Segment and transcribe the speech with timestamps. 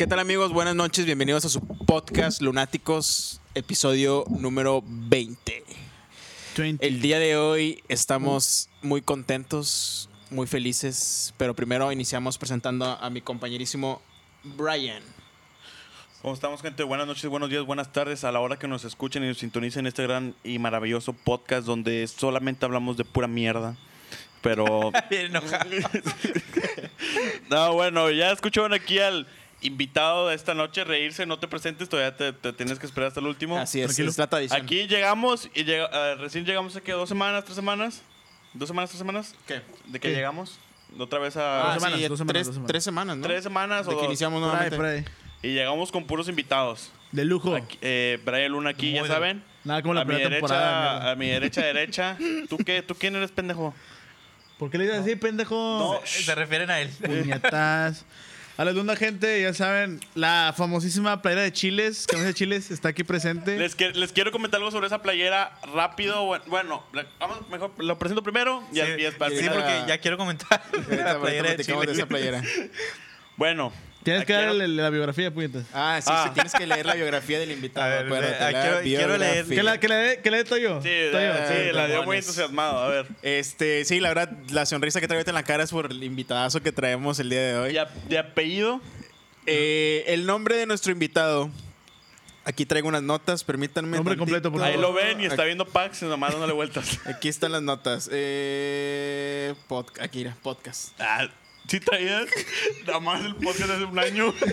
[0.00, 0.50] ¿Qué tal amigos?
[0.50, 5.62] Buenas noches, bienvenidos a su podcast Lunáticos, episodio número 20.
[6.56, 6.86] 20.
[6.86, 13.20] El día de hoy estamos muy contentos, muy felices, pero primero iniciamos presentando a mi
[13.20, 14.00] compañerísimo
[14.42, 15.02] Brian.
[16.22, 16.82] ¿Cómo estamos, gente?
[16.82, 18.24] Buenas noches, buenos días, buenas tardes.
[18.24, 22.08] A la hora que nos escuchen y nos sintonicen este gran y maravilloso podcast donde
[22.08, 23.76] solamente hablamos de pura mierda.
[24.40, 24.92] Pero.
[25.10, 25.68] Bien enojado.
[27.50, 29.26] no, bueno, ya escucharon aquí al
[29.62, 31.26] invitado de esta noche reírse.
[31.26, 33.58] No te presentes, todavía te, te tienes que esperar hasta el último.
[33.58, 34.10] Así es, Tranquilo.
[34.10, 34.62] es la tradición.
[34.62, 38.02] Aquí llegamos y llega- eh, recién llegamos aquí dos semanas, tres semanas.
[38.54, 39.34] ¿Dos semanas, tres semanas?
[39.46, 39.62] ¿Qué?
[39.86, 40.14] ¿De que ¿Qué?
[40.14, 40.58] llegamos?
[40.98, 41.60] Otra vez a.
[41.70, 42.68] Ah, Dos semanas, sí, dos semanas, tres, dos semanas.
[42.72, 43.22] tres semanas, ¿no?
[43.26, 44.06] Tres semanas De o que dos.
[44.06, 44.76] iniciamos Por ahí, nuevamente.
[44.76, 45.04] por ahí.
[45.42, 46.90] Y llegamos con puros invitados.
[47.12, 47.54] De lujo.
[47.54, 49.42] Aquí, eh, Brian Luna aquí, ya saben.
[49.64, 50.92] Nada como la a mi temporada.
[50.98, 52.18] derecha, a mi derecha, derecha.
[52.48, 52.82] ¿Tú qué?
[52.82, 53.72] ¿Tú quién eres, pendejo?
[54.58, 56.00] ¿Por qué le dices así, pendejo?
[56.04, 56.90] Se refieren a él.
[57.02, 58.04] Puñetas.
[58.60, 62.90] A la segunda gente, ya saben, la famosísima playera de chiles, camisa de chiles, está
[62.90, 63.56] aquí presente.
[63.58, 66.26] Les, que- les quiero comentar algo sobre esa playera rápido.
[66.46, 66.84] Bueno,
[67.18, 70.18] vamos, mejor lo presento primero y, al- y al- al Sí, final- porque ya quiero
[70.18, 71.98] comentar la playera de platicamos de Chile.
[72.02, 72.42] esa playera.
[73.38, 73.72] Bueno.
[74.02, 75.64] Tienes que darle quiero- la biografía, puñetas.
[75.74, 76.24] Ah, sí, Ah.
[76.26, 77.88] sí, tienes que leer la biografía del invitado.
[77.90, 79.44] Ver, acuérdate, ah, la quiero- quiero leer.
[79.46, 80.80] ¿Qué la, que le dé que le dé Toyo?
[80.82, 81.28] Sí, Toyo.
[81.28, 82.78] la, sí, la dio muy entusiasmado.
[82.78, 83.06] A ver.
[83.22, 86.02] Este, sí, la verdad, la sonrisa que trae ahorita en la cara es por el
[86.02, 87.72] invitadazo que traemos el día de hoy.
[87.74, 88.80] Y a- de apellido,
[89.46, 91.50] Eh, el nombre de nuestro invitado.
[92.44, 93.96] Aquí traigo unas notas, permítanme.
[93.96, 94.88] Nombre completo, por ahí favor.
[94.88, 96.98] lo ven y está viendo Pax y nomás dándole vueltas.
[97.06, 98.08] Aquí están las notas.
[98.12, 100.90] Eh, pod- aquí, mira, podcast.
[101.00, 101.28] Ah,
[101.70, 102.26] ¿Sí traías?
[102.84, 104.34] Nada más el podcast hace un año.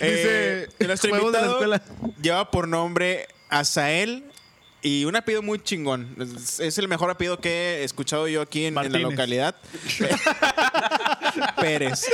[0.00, 2.14] Eh, nuestro juegos de la invitado escuela.
[2.20, 4.24] lleva por nombre Azael
[4.82, 6.14] y un apellido muy chingón.
[6.20, 9.56] Es, es el mejor apellido que he escuchado yo aquí en, en la localidad.
[11.60, 12.06] Pérez.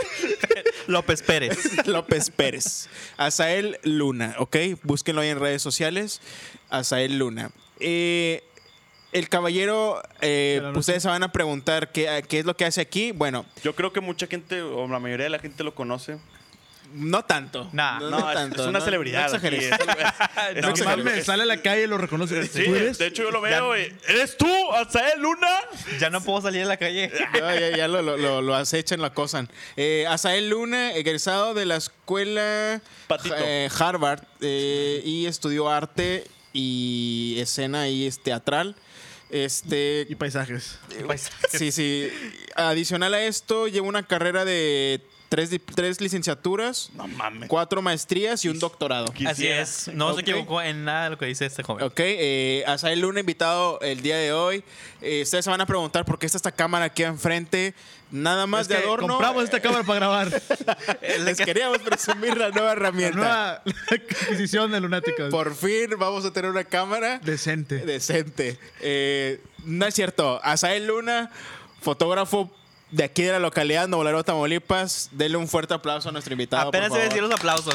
[0.87, 1.59] López Pérez.
[1.87, 2.89] López Pérez.
[3.17, 4.57] Azael Luna, ¿ok?
[4.85, 6.21] Búsquenlo ahí en redes sociales.
[6.71, 7.51] Azael Luna.
[7.81, 8.45] Eh,
[9.13, 12.81] el caballero, eh, no ustedes se van a preguntar qué, qué es lo que hace
[12.81, 13.13] aquí.
[13.13, 16.19] Bueno, Yo creo que mucha gente, o la mayoría de la gente lo conoce.
[16.95, 17.71] no tanto.
[17.73, 17.99] Nah.
[18.01, 19.31] No, es, es una no- celebridad.
[19.31, 19.65] No aquí, exageres.
[19.73, 20.63] es- es-
[21.17, 22.47] No sale a la calle y lo reconoce.
[22.49, 22.99] Sí, ¿Tú eres?
[22.99, 23.77] de hecho yo lo veo.
[23.79, 25.49] y, ¿Eres tú, Azael Luna?
[25.99, 27.11] Ya no puedo salir a la calle.
[27.35, 29.49] Ya, ya, ya lo, lo, lo, lo acechan, lo acosan.
[29.77, 32.83] Eh, Azael Luna, egresado de la escuela
[33.39, 38.77] eh, Harvard eh, y estudió arte y escena y es teatral.
[39.33, 40.79] Este, Y paisajes.
[41.51, 42.09] sí, sí.
[42.55, 45.01] Adicional a esto, lleva una carrera de
[45.31, 47.49] tres, tres licenciaturas, No mames.
[47.49, 49.13] cuatro maestrías y un doctorado.
[49.27, 49.89] Así es.
[49.95, 51.83] No se equivocó en nada de lo que dice este joven.
[51.87, 54.63] Ok, eh, Azael Luna invitado el día de hoy.
[55.01, 57.75] Eh, ustedes se van a preguntar por qué está esta cámara aquí enfrente.
[58.13, 59.09] Nada más Es de que adorno.
[59.09, 60.43] compramos esta cámara para grabar.
[61.25, 63.17] Les queríamos presumir la nueva La herramienta.
[63.17, 65.31] nueva adquisición de Lunáticos.
[65.31, 67.79] Por fin vamos a tener una cámara Decente.
[67.79, 68.59] decente.
[68.81, 70.41] Eh, no es cierto.
[70.45, 71.31] Azael Luna,
[71.81, 72.53] fotógrafo
[72.91, 75.09] de aquí de la localidad, Nuevo Laredo, Tamaulipas.
[75.13, 76.69] Denle un fuerte aplauso a nuestro invitado.
[76.69, 77.75] Apenas por se decir los aplausos.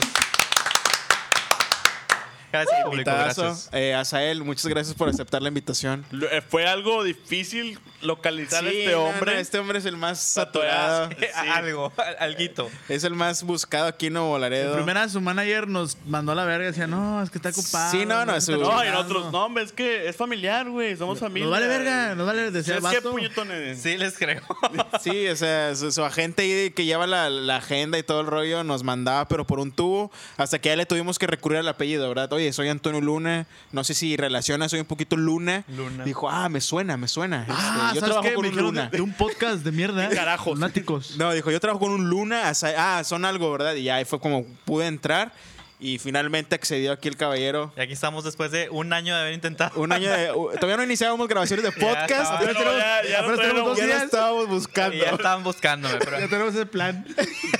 [2.65, 3.09] Gracias, público.
[3.11, 3.41] Invitadazo.
[3.43, 3.69] Gracias.
[3.73, 6.05] Eh, Azael, muchas gracias por aceptar la invitación.
[6.31, 9.33] Eh, Fue algo difícil localizar a Sí, este no, hombre.
[9.35, 11.09] no, este hombre es el más Saturado.
[11.17, 11.25] Sí.
[11.53, 12.69] Algo, al- alguito.
[12.89, 14.73] Es el más buscado aquí en Nuevo En Laredo.
[14.75, 16.67] primera, su manager nos mandó a la verga.
[16.67, 17.91] Decía, no, es que está ocupado.
[17.91, 18.91] Sí, no, no, está su- No, y chingando".
[19.03, 20.95] nosotros, no, hombre, es que es familiar, güey.
[20.97, 21.45] Somos familia.
[21.45, 22.47] Nos vale verga, nos vale.
[22.47, 23.81] El ¿Sabes qué, puñetones?
[23.81, 24.41] Sí, les creo.
[25.01, 28.27] Sí, o sea, su, su agente ahí que lleva la, la agenda y todo el
[28.27, 31.67] rollo nos mandaba, pero por un tubo, hasta que ya le tuvimos que recurrir al
[31.67, 32.31] apellido, ¿verdad?
[32.33, 35.63] Oye, soy Antonio Luna, no sé si relaciona, soy un poquito Luna.
[35.67, 36.03] Luna.
[36.03, 37.45] Dijo, ah, me suena, me suena.
[37.49, 38.33] Ah, Este, yo ¿sabes trabajo qué?
[38.33, 38.85] con Me un Luna.
[38.89, 40.09] de, de un podcast de mierda.
[40.15, 40.53] Carajos.
[40.55, 41.17] Lunáticos.
[41.17, 43.75] No, dijo, yo trabajo con un Luna, ah, son algo, ¿verdad?
[43.75, 45.31] Y ahí fue como pude entrar
[45.79, 47.71] y finalmente accedió aquí el caballero.
[47.77, 49.79] Y aquí estamos después de un año de haber intentado.
[49.79, 50.27] Un año de...
[50.55, 52.09] todavía no iniciábamos grabaciones de podcast.
[52.41, 54.03] Ya, No, ya, ya tenemos ya lo días.
[54.05, 54.97] estábamos buscando.
[54.97, 57.05] Ya estaban buscándome, pero Ya tenemos el plan.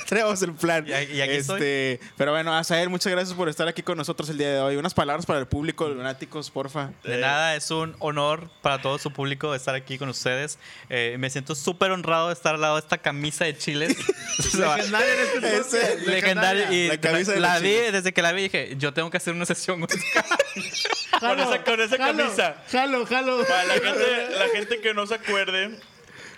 [0.08, 0.86] Tenemos el plan.
[0.86, 4.38] Y y aquí este, Pero bueno, Azael, muchas gracias por estar aquí con nosotros el
[4.38, 4.76] día de hoy.
[4.76, 6.92] Unas palabras para el público de Lunáticos, porfa.
[7.04, 10.58] de nada, es un honor para todo su público estar aquí con ustedes.
[10.88, 13.96] Eh, me siento súper honrado de estar al lado de esta camisa de chiles.
[14.54, 16.06] Legendaria en este podcast.
[16.06, 16.72] Legendaria.
[16.72, 17.92] Y La camisa de la vi, chiles.
[17.92, 19.86] desde que la vi dije, yo tengo que hacer una sesión.
[21.20, 22.56] Con esa, con esa Jalo, camisa.
[22.70, 23.44] Jalo, jalo.
[23.44, 25.78] Para la gente, la gente que no se acuerde.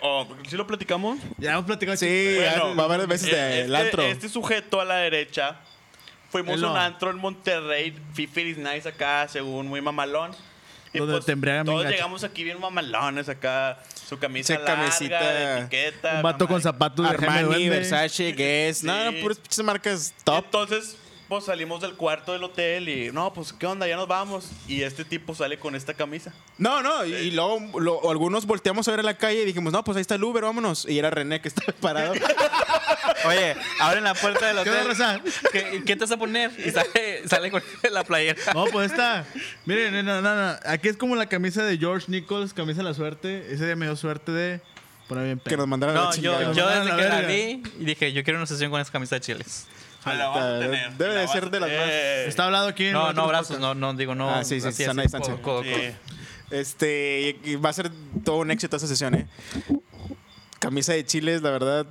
[0.01, 1.19] Oh, ¿Sí lo platicamos?
[1.37, 1.95] Ya hemos platicado.
[1.97, 4.01] Sí, Bueno, va varias veces este, del antro.
[4.03, 5.57] Este sujeto a la derecha.
[6.29, 6.75] Fuimos a un no.
[6.79, 7.93] antro en Monterrey.
[8.13, 10.31] Fifi is nice acá, según muy mamalón.
[10.93, 13.79] Y Donde pues, Todos llegamos aquí bien mamalones acá.
[14.09, 15.59] Su camisa Sí, larga, camisita.
[15.59, 16.15] etiqueta.
[16.17, 16.49] Un vato mamá.
[16.49, 17.69] con zapatos de Armani.
[17.69, 18.83] Versace, Guess.
[18.83, 19.17] No, no, Sí.
[19.21, 20.43] puras pinches marcas top.
[20.45, 20.97] Entonces,
[21.31, 23.87] pues salimos del cuarto del hotel y, no, pues, ¿qué onda?
[23.87, 24.49] Ya nos vamos.
[24.67, 26.33] Y este tipo sale con esta camisa.
[26.57, 29.71] No, no, y, y luego lo- algunos volteamos a ver a la calle y dijimos,
[29.71, 30.85] no, pues ahí está el Uber, vámonos.
[30.89, 32.11] Y era René que estaba parado.
[33.25, 35.33] Oye, abren la puerta del ¿Qué onda, hotel.
[35.53, 36.51] ¿Qué, qué te vas a poner?
[36.65, 38.37] Y sale, sale con la playera.
[38.53, 39.25] No, pues esta.
[39.65, 40.55] Miren, no, no, no.
[40.65, 43.47] Aquí es como la camisa de George Nichols, camisa de la suerte.
[43.53, 44.59] Ese día me dio suerte de
[45.07, 45.59] poner bien que pedo.
[45.59, 46.53] nos mandaron a No, la yo, chingada.
[46.53, 49.67] yo desde que la vi dije, yo quiero una sesión con esa camisa de chiles.
[50.03, 50.97] Ah, la vamos a Debe tener.
[51.13, 52.27] de ser de las más- tener.
[52.27, 54.29] Está hablado aquí en No, otros no, brazos, no, no, digo, no.
[54.33, 55.33] Ah, sí, sí, así, sana así, distancia.
[55.41, 55.69] codo, codo, Sí.
[55.71, 55.81] codo.
[56.49, 57.91] Este, y- y va a ser
[58.25, 59.27] todo un éxito esa sesión, ¿eh?
[60.59, 61.85] Camisa de chiles, la verdad.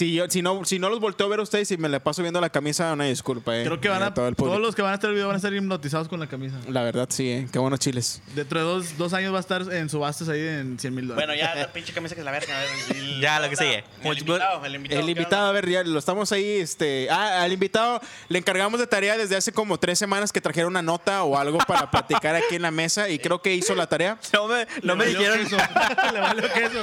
[0.00, 2.00] Si, yo, si, no, si no los volteo a ver a ustedes y me la
[2.02, 3.64] paso viendo la camisa, una disculpa, ¿eh?
[3.64, 4.14] Creo que van a.
[4.14, 4.54] todo el público.
[4.56, 6.26] todos los que van a estar en el video van a estar hipnotizados con la
[6.26, 6.56] camisa.
[6.68, 7.48] La verdad, sí, ¿eh?
[7.52, 8.22] Qué buenos chiles.
[8.34, 11.28] Dentro de dos, dos años va a estar en subastas ahí en 100 mil dólares.
[11.28, 12.56] Bueno, ya, la pinche camisa que es la verga.
[12.56, 13.84] a ver, el- Ya, lo que sigue.
[14.02, 15.00] El invitado, el invitado.
[15.00, 17.08] El ¿qué invitado, a ver, ya lo estamos ahí, este...
[17.10, 18.00] Ah, al invitado
[18.30, 21.58] le encargamos de tarea desde hace como tres semanas que trajera una nota o algo
[21.58, 24.18] para platicar aquí en la mesa y creo que hizo la tarea.
[24.32, 25.56] No me, no me Le dijeron, queso.
[26.14, 26.78] Le valió queso.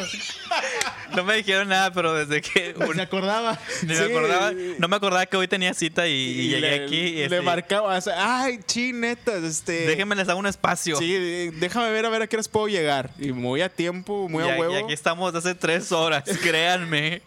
[1.15, 3.57] No me dijeron nada, pero desde que Se acordaba.
[3.79, 3.85] Sí.
[3.87, 6.95] me acordaba, no me acordaba que hoy tenía cita y, y llegué le, aquí.
[6.95, 9.87] Y le este, marcaba, o sea, ay, chinetas, este...
[9.87, 10.95] déjenme les hago un espacio.
[10.97, 13.11] Sí, déjame ver a ver a qué horas puedo llegar.
[13.19, 14.73] Y muy a tiempo, muy y, a a- huevo.
[14.73, 17.21] y aquí estamos hace tres horas, créanme.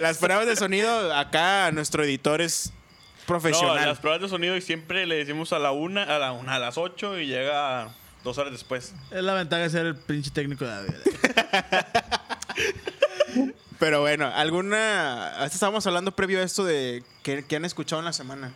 [0.00, 3.88] Las pruebas de sonido, acá nuestro editor es No, profesional.
[3.88, 6.58] las pruebas de sonido y siempre le decimos a la una, a la una, a
[6.58, 7.88] las ocho y llega
[8.24, 8.92] dos horas después.
[9.10, 10.94] Es la ventaja de ser el pinche técnico de David.
[13.78, 15.44] Pero bueno, alguna.
[15.46, 18.52] Estábamos hablando previo a esto de qué, qué han escuchado en la semana.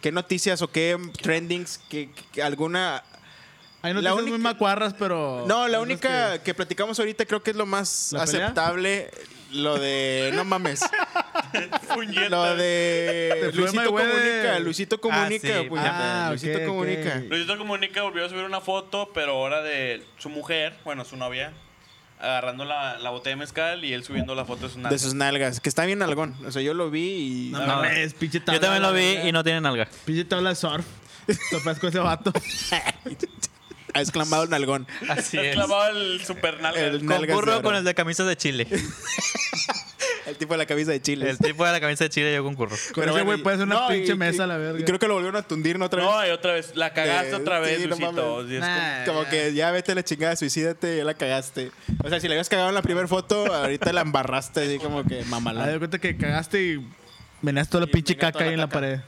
[0.00, 1.78] ¿Qué noticias o qué trendings?
[1.88, 3.02] ¿Qué, qué- alguna.
[3.82, 5.44] Hay La única- muy macuarras, pero.
[5.48, 6.54] No, la única que- que...
[6.54, 9.10] platicamos ahorita creo que es lo más aceptable.
[9.52, 10.30] Lo de.
[10.34, 10.80] No mames.
[11.94, 12.28] Puñeta.
[12.28, 13.50] Lo de.
[13.54, 13.84] Luisito.
[13.86, 14.58] Comunica.
[14.60, 15.48] Luisito Comunica.
[15.62, 16.26] sí, puñeta.
[16.26, 17.16] ah, Luisito Comunica.
[17.28, 21.52] Luisito Comunica volvió a subir una foto, pero ahora de su mujer, bueno, su novia,
[22.20, 24.98] agarrando la, la botella de mezcal y él subiendo la foto de su De nalga.
[24.98, 25.60] sus nalgas.
[25.60, 26.34] Que está bien algón.
[26.46, 27.50] O sea, yo lo vi y.
[27.50, 27.66] No, No.
[27.76, 28.54] mames, pinche tabla.
[28.54, 29.88] Yo también lo vi y no tiene nalga.
[30.04, 30.84] Pinche tabla de surf.
[31.50, 32.32] Topas con ese vato.
[33.94, 34.86] Ha exclamado el nalgón.
[35.08, 35.54] Así es.
[35.54, 36.80] clavado el super nalga.
[36.80, 37.62] El nalgas de Concurro oro.
[37.62, 38.66] con el de camisas de Chile.
[40.26, 41.28] El tipo de la camisa de Chile.
[41.30, 42.76] El tipo de la camisa de Chile yo concurro.
[42.94, 44.78] Con ese güey puede hacer una no, pinche y- mesa la verga.
[44.78, 45.86] Y creo que lo volvieron a tundir ¿no?
[45.86, 46.10] otra vez.
[46.10, 48.36] No, y otra vez, la cagaste Eh, otra vez, sí, no Luisito.
[48.36, 48.50] mames.
[48.52, 49.04] Y es Nah.
[49.06, 51.72] Como que ya vete a la chingada, suicídate, ya la cagaste.
[52.04, 55.02] O sea, si la habías cagado en la primera foto, ahorita la embarraste así como
[55.04, 55.78] que Ah, de mamalón.
[55.78, 56.86] cuenta que cagaste y
[57.42, 58.80] venías toda la Y pinche venía caca toda ahí la en la caca.
[58.80, 59.00] pared.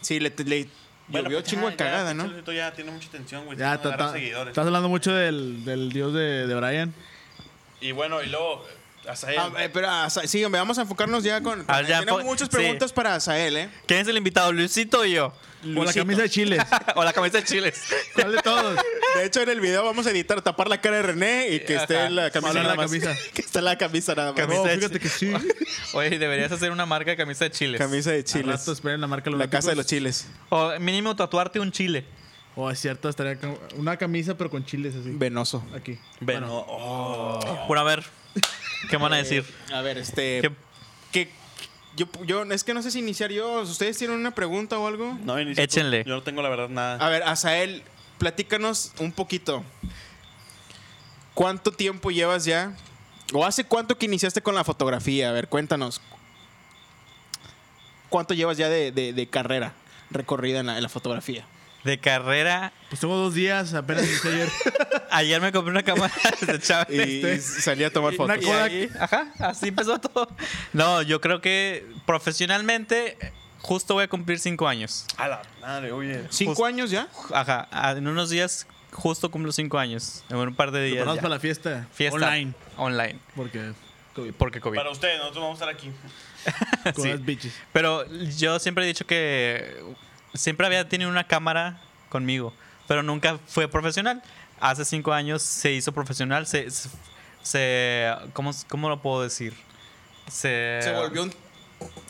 [0.00, 0.68] Sí, le, le
[1.12, 2.24] Bueno, llovió pues chingo ya, de cagada, ya, ¿no?
[2.26, 3.56] Luisito ya tiene mucha tensión, güey.
[3.58, 4.48] Ya, ta- seguidores.
[4.52, 6.92] estás hablando mucho del, del dios de, de Brian.
[7.80, 8.64] Y bueno, y luego,
[9.08, 9.38] Azael.
[9.38, 11.64] Ah, eh, pero Asa- sí, hombre, vamos a enfocarnos ya con.
[11.68, 12.56] Ah, ya, tenemos muchas sí.
[12.56, 13.68] preguntas para Asael, ¿eh?
[13.86, 14.52] ¿Quién es el invitado?
[14.52, 15.32] ¿Luisito o yo?
[15.62, 16.00] Con la Luisito.
[16.00, 16.62] camisa de chiles.
[16.96, 17.82] o la camisa de chiles.
[18.14, 18.78] ¿Cuál de todos?
[19.14, 21.74] De hecho, en el video vamos a editar tapar la cara de René y que
[21.76, 22.10] esté Ajá.
[22.10, 22.86] la camisa nada la más.
[22.90, 23.14] camisa.
[23.34, 24.40] que esté la camisa nada más.
[24.40, 25.32] Camisa Oh, de fíjate que sí.
[25.92, 27.78] Oye, deberías hacer una marca de camisa de chiles.
[27.78, 28.46] Camisa de Al chiles.
[28.60, 30.26] rato esperen la marca La casa de los chiles.
[30.48, 32.04] O mínimo tatuarte un chile.
[32.54, 35.10] Oh, es cierto, estaría con- una camisa pero con chiles así.
[35.14, 35.64] Venoso.
[35.74, 35.98] Aquí.
[36.20, 37.64] Bueno, oh.
[37.66, 38.04] Bueno, a ver.
[38.90, 39.44] ¿Qué van a decir?
[39.72, 40.40] A ver, este.
[40.42, 40.52] ¿Qué-
[41.12, 41.28] que
[41.96, 43.60] yo, yo es que no sé si iniciar yo.
[43.60, 45.18] ¿Ustedes tienen una pregunta o algo?
[45.24, 45.64] No, inicia tú.
[45.64, 46.04] Échenle.
[46.06, 46.96] Yo no tengo la verdad nada.
[47.04, 47.82] A ver, Asael,
[48.22, 49.64] platícanos un poquito.
[51.34, 52.76] ¿Cuánto tiempo llevas ya?
[53.32, 55.28] ¿O hace cuánto que iniciaste con la fotografía?
[55.30, 56.00] A ver, cuéntanos.
[58.08, 59.72] ¿Cuánto llevas ya de, de- de carrera
[60.12, 61.44] recorrida en la, en la fotografía?
[61.82, 62.72] De carrera.
[62.90, 64.48] Pues tengo dos días, apenas hice ayer.
[65.10, 67.04] Ayer me compré una cámara desechable.
[67.04, 68.36] Y, y salí a tomar fotos.
[68.36, 68.70] una Y Kodak.
[68.70, 70.28] ahí, ajá, así empezó todo.
[70.72, 73.18] No, yo creo que profesionalmente
[73.62, 75.06] justo voy a cumplir cinco años.
[75.16, 76.26] A la madre, oye.
[76.30, 77.08] ¿Cinco Justo- años ya?
[77.32, 80.22] Ajá, a- en unos días justo cumplo cinco años.
[80.28, 81.06] En un par de días.
[81.06, 81.14] Ya.
[81.16, 81.86] para la fiesta.
[81.94, 82.52] Fiesta Online.
[82.76, 83.18] Online.
[83.34, 83.72] Porque
[84.14, 84.32] COVID.
[84.34, 84.76] Porque COVID.
[84.76, 85.90] Para ustedes, nosotros vamos a estar aquí.
[86.94, 87.10] Con Sí.
[87.10, 87.54] las bitches.
[87.72, 88.04] Pero
[88.36, 89.82] yo siempre he dicho que
[90.34, 92.52] siempre había tenido una cámara conmigo,
[92.88, 94.22] pero nunca fue profesional.
[94.60, 96.88] Hace cinco años se hizo profesional, se, se,
[97.42, 99.54] se- ¿cómo, ¿cómo lo puedo decir?
[100.28, 101.34] Se, Se volvió un...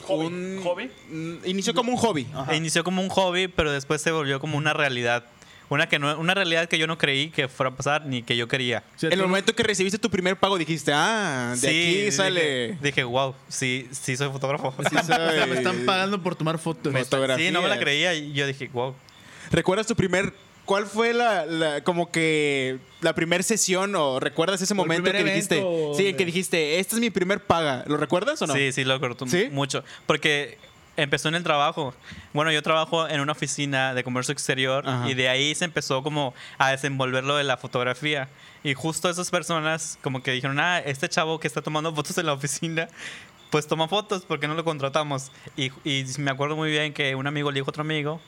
[0.06, 0.26] Hobby.
[0.26, 0.90] un- ¿Hobby?
[1.10, 2.26] Mm, Inició como un hobby.
[2.34, 2.54] Ajá.
[2.54, 5.24] Inició como un hobby, pero después se volvió como una realidad.
[5.68, 8.36] Una, que no, una realidad que yo no creí que fuera a pasar ni que
[8.36, 8.84] yo quería.
[8.94, 12.12] O sea, En el momento que recibiste tu primer pago dijiste, ah, de aquí dije-
[12.12, 12.76] sale...
[12.82, 14.74] Dije, wow, sí, sí soy fotógrafo.
[14.90, 16.92] sí o sea, soy- me están pagando por tomar fotos.
[17.38, 18.94] Sí, no me la creía y yo dije, wow.
[19.50, 24.74] ¿Recuerdas tu primer ¿Cuál fue la, la- como que la primera sesión o recuerdas ese
[24.74, 25.58] momento que dijiste?
[25.58, 27.84] evento, Sí, que dijiste, esta es mi primer paga.
[27.86, 28.54] ¿Lo recuerdas o no?
[28.54, 29.48] Sí, sí, lo recuerdo ¿Sí?
[29.50, 29.82] mucho.
[30.06, 30.58] Porque
[30.96, 31.94] empezó en el trabajo.
[32.32, 35.08] Bueno, yo trabajo en una oficina de comercio exterior Ajá.
[35.10, 38.28] y de ahí se empezó como a desenvolver lo de la fotografía.
[38.62, 42.26] Y justo esas personas como que dijeron, ah, este chavo que está tomando fotos en
[42.26, 42.88] la oficina,
[43.50, 45.32] pues toma fotos, ¿por qué no lo contratamos?
[45.56, 48.20] Y, y me acuerdo muy bien que un amigo le dijo a otro amigo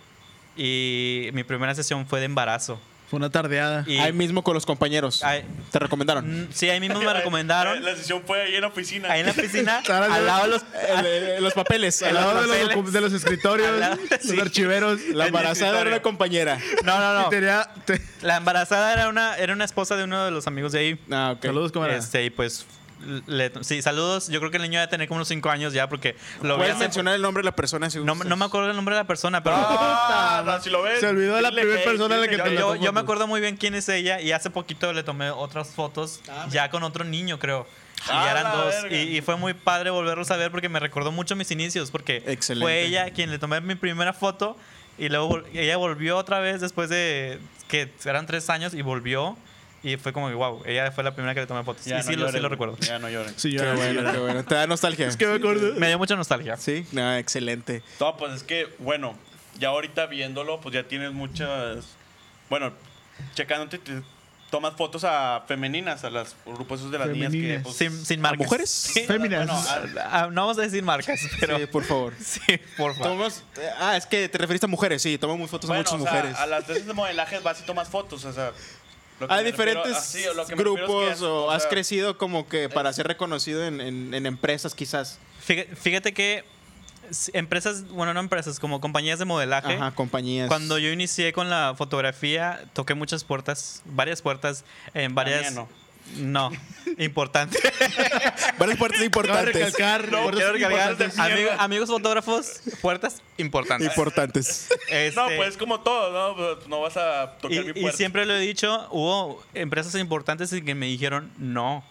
[0.56, 2.80] y mi primera sesión fue de embarazo.
[3.10, 3.84] Fue una tardeada.
[3.86, 5.22] Y, Ahí mismo con los compañeros.
[5.22, 6.48] Ahí- ¿Te recomendaron?
[6.52, 7.84] Sí, ahí mismo me recomendaron.
[7.84, 9.12] La, la sesión fue ahí en la oficina.
[9.12, 10.62] Ahí en la oficina, al lado de los...
[11.42, 12.02] Los papeles.
[12.02, 12.76] Al lado de los, papeles.
[12.76, 14.40] docu- de los escritorios, lado- los sí.
[14.40, 15.00] archiveros.
[15.12, 16.58] La embarazada era una compañera.
[16.82, 17.26] No, no, no.
[17.26, 20.72] Y tenía- te- La embarazada era una, era una esposa de uno de los amigos
[20.72, 20.98] de ahí.
[21.10, 21.44] Ah, ok.
[21.44, 21.96] Saludos, cámara.
[21.96, 22.64] Este, y pues.
[23.26, 24.28] Le- sí, saludos.
[24.28, 26.62] Yo creo que el niño debe tener como unos 5 años ya, porque lo vi
[26.62, 28.28] ¿Puedes mencionar el nombre de la persona si No, gustas?
[28.28, 29.56] no me acuerdo el nombre de la persona, pero.
[29.58, 31.00] Ah, no, si lo ves.
[31.00, 33.26] Se olvidó de la primera persona a la que yo, te yo- yo me acuerdo
[33.26, 36.20] muy bien quién es ella y hace poquito le tomé otras fotos
[36.50, 37.66] ya con otro niño, creo.
[38.06, 38.74] Y Ah, eran dos.
[38.90, 41.90] Y, y fue muy padre volverlos a ver porque me recordó mucho mis inicios.
[41.90, 42.64] Porque Excelente.
[42.64, 44.56] fue ella quien le tomé mi primera foto
[44.98, 49.36] y luego vol- ella volvió otra vez después de que eran tres años y volvió.
[49.84, 51.84] Y fue como, wow, ella fue la primera que le tomé fotos.
[51.84, 52.76] Ya y no sí, lo, sí lo recuerdo.
[52.80, 53.34] Ya no lloren.
[53.38, 54.44] Sí, Qué bueno, qué bueno.
[54.44, 55.06] Te da nostalgia.
[55.06, 55.74] Es que me acuerdo.
[55.76, 56.56] Me dio mucha nostalgia.
[56.56, 57.82] Sí, no, excelente.
[58.00, 59.14] No, pues es que, bueno,
[59.58, 61.84] ya ahorita viéndolo, pues ya tienes muchas.
[62.48, 62.72] Bueno,
[63.34, 64.02] checándote, te
[64.50, 67.60] tomas fotos a femeninas, a las grupos esos de las niñas que.
[67.62, 68.38] Pues, Sin, sin marcas.
[68.38, 68.70] mujeres?
[68.70, 69.04] Sí.
[69.04, 69.46] Féminas.
[69.46, 71.58] bueno, a- Ah, no vamos a decir marcas, pero.
[71.64, 72.14] Sí, por favor.
[72.20, 72.40] Sí,
[72.78, 73.30] por favor.
[73.78, 76.12] Ah, es que te referiste a mujeres, sí, tomamos fotos bueno, a muchas o sea,
[76.22, 76.38] mujeres.
[76.38, 78.52] a las veces de modelaje vas y tomas fotos, o sea.
[79.20, 81.62] Lo que Hay refiero- diferentes así, lo que me refiero es que grupos o has
[81.62, 85.18] sea, crecido como que para ser reconocido en, en- en empresas quizás.
[85.40, 86.44] Fíjate, que
[87.34, 89.74] empresas, bueno, no empresas, como compañías de modelaje.
[89.74, 90.48] Ajá, compañías.
[90.48, 95.54] Cuando yo inicié con la fotografía, toqué muchas puertas, varias puertas en varias.
[96.16, 96.50] No.
[96.98, 97.58] Importante.
[98.58, 99.54] Varias puertas importantes.
[99.54, 100.10] recalcar.
[100.12, 101.18] No, puertas Quiero recalcar, importantes.
[101.18, 103.88] amigo- amigos fotógrafos, puertas importantes.
[103.88, 104.68] Importantes.
[104.90, 106.36] Este, No, pues como todo, ¿no?
[106.56, 107.96] Pues, No vas a tocar mi y, y puerta.
[107.96, 111.84] siempre lo he dicho, hubo empresas importantes y que me dijeron no.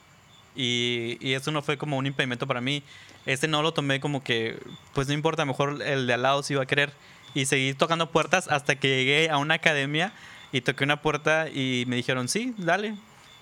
[0.56, 2.84] Y, y eso no fue como un impedimento para mí.
[3.26, 4.58] Este no lo tomé como que,
[4.94, 6.92] pues no importa, mejor el de al lado sí iba a querer.
[7.34, 10.14] Y seguí tocando puertas hasta que llegué a una academia
[10.52, 12.96] y toqué una puerta y me dijeron, sí, dale.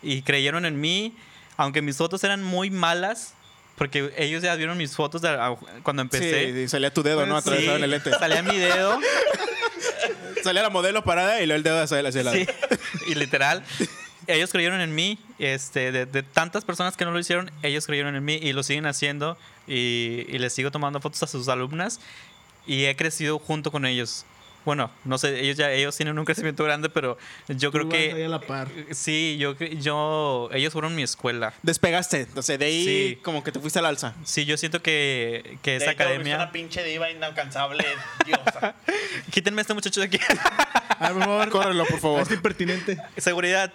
[0.03, 1.15] Y creyeron en mí,
[1.57, 3.33] aunque mis fotos eran muy malas,
[3.77, 5.37] porque ellos ya vieron mis fotos de-
[5.83, 6.53] cuando empecé.
[6.53, 7.35] Sí, salía tu dedo, ¿no?
[7.41, 8.11] Sí, Atravesado en el lente.
[8.11, 8.99] salía mi dedo.
[10.43, 12.33] Salía la modelo parada y luego el dedo hacia el lado.
[12.35, 12.47] Sí,
[13.07, 13.63] y literal.
[14.27, 18.15] Ellos creyeron en mí, este, de, de tantas personas que no lo hicieron, ellos creyeron
[18.15, 21.99] en mí y lo siguen haciendo y, y les sigo tomando fotos a sus alumnas
[22.67, 24.25] y he crecido junto con ellos.
[24.63, 28.09] Bueno, no sé, ellos ya ellos tienen un crecimiento grande, pero yo creo vas ahí
[28.11, 28.67] a que la par.
[28.91, 31.53] sí, yo yo ellos fueron mi escuela.
[31.63, 32.27] Despegaste.
[32.35, 33.19] O sea, de ahí Sí.
[33.23, 34.13] como que te fuiste al alza.
[34.23, 36.35] Sí, yo siento que, que De esa volviste academia.
[36.35, 37.83] una pinche diva inalcanzable,
[38.25, 38.75] diosa.
[39.31, 40.19] Quítenme a este muchacho de aquí.
[40.99, 41.49] A por favor.
[41.49, 42.21] Córrelo, por favor.
[42.21, 42.97] Este impertinente.
[43.17, 43.73] Seguridad.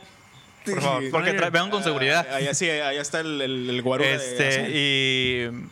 [0.65, 1.09] Por favor, Sí.
[1.11, 2.27] porque tra- vengan con seguridad.
[2.33, 5.67] Allá sí, allá está el, el, el guarura de Este, y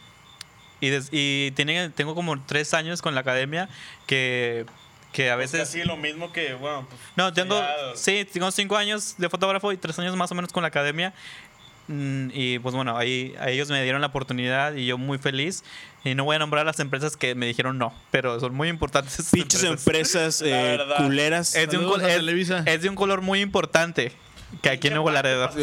[0.81, 3.69] y, des- y tiene, tengo como tres años con la academia
[4.07, 4.67] que,
[5.15, 5.61] que a veces...
[5.61, 9.73] Casi lo mismo que, bueno, pues, No, tengo, ya- sí, tengo cinco años de fotógrafo
[9.73, 11.15] y tres años más o menos con la academia.
[11.87, 15.63] Mm, Y pues bueno, ahí a ellos me dieron la oportunidad y yo muy feliz.
[16.03, 19.29] Y no voy a nombrar las empresas que me dijeron no, pero son muy importantes.
[19.33, 20.43] Pinches empresas.
[20.45, 21.55] eh, culeras.
[21.55, 22.01] Es de, un
[22.67, 24.13] es de un color muy importante
[24.63, 25.47] que aquí en Nuevo Laredo.
[25.47, 25.55] Ok,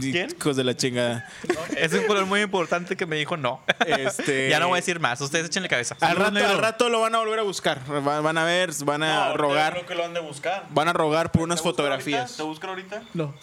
[0.00, 0.28] ¿Quién?
[0.36, 1.28] hijos de la chingada.
[1.76, 3.60] Es un color muy importante que me dijo no.
[3.86, 5.96] Este, ya no voy a decir más, ustedes échenle cabeza.
[6.00, 7.78] Al rato, al rato lo van a volver a buscar.
[7.90, 9.72] Va- Van a ver, van a No, rogar.
[9.72, 10.64] Creo que lo han de buscar.
[10.70, 12.20] Van a rogar por unas ¿Te buscan fotografías.
[12.20, 12.36] ahorita?
[12.36, 13.02] ¿Te buscan ahorita?
[13.14, 13.34] No.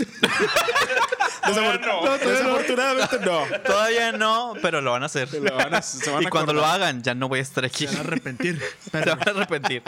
[1.47, 3.43] Desafort- No, Desafortunadamente no.
[3.65, 5.33] Todavía no, pero lo van a hacer.
[5.33, 7.63] Lo van a- se van y a cuando lo hagan, ya no voy a estar
[7.65, 7.87] aquí.
[7.87, 8.61] Se van a arrepentir.
[8.91, 9.83] Se van a arrepentir.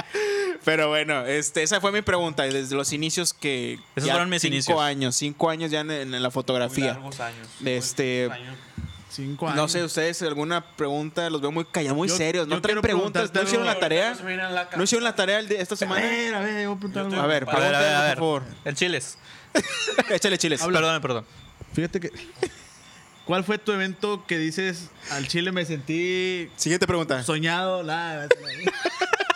[0.66, 2.46] Pero bueno, este, esa fue mi pregunta.
[2.48, 3.80] y Desde los inicios que.
[3.96, 4.80] Esos ya fueron mis cinco inicios.
[4.82, 5.16] años.
[5.16, 6.94] Cinco años ya en, en la Muy fotografía.
[6.94, 7.48] largos años.
[7.66, 8.58] Este- Muchos años.
[9.10, 9.56] cinco años.
[9.58, 12.48] No sé, ustedes, alguna pregunta, los veo muy callados, muy Yo- serios.
[12.48, 14.16] No traen preguntas, no hicieron la tarea.
[14.22, 16.02] No a la ¿No hicieron la tarea esta A semana?
[16.02, 17.22] ver, a ver, voy a preguntar algo.
[17.22, 18.44] A ver, A ver, A ver, a a por favor.
[18.66, 19.18] El chiles.
[20.10, 20.62] Échale chiles.
[20.62, 21.26] Perdón, perdón.
[21.74, 22.12] Fíjate que.
[23.26, 27.22] ¿Cuál fue tu evento que dices al chile me sentí Siguiente pregunta.
[27.24, 27.84] soñado?
[27.84, 28.28] La,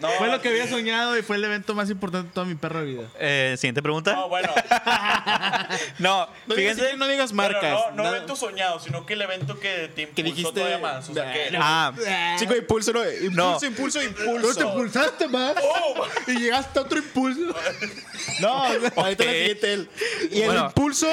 [0.00, 2.54] No, Fue lo que había soñado y fue el evento más importante de toda mi
[2.54, 3.02] perra vida.
[3.18, 4.12] Eh, Siguiente pregunta.
[4.14, 4.48] No, bueno.
[5.98, 6.96] No, No digas, fíjense.
[6.96, 7.72] no digas Pero marcas.
[7.94, 11.08] no, no evento soñado, sino que el evento que te Que impulsó dijiste- todavía más.
[11.08, 11.50] O sea, que...
[11.58, 11.92] Ah,
[12.38, 13.00] Chico, impulso, no.
[13.10, 14.68] Impulso, impulso, No te impulso.
[14.68, 16.06] impulsaste más ¡Oh!
[16.28, 17.54] y llegaste a otro impulso.
[18.40, 19.18] No, ahorita Ok.
[19.18, 19.90] la siguiente él.
[20.30, 20.66] Y el Bueno.
[20.66, 21.06] impulso.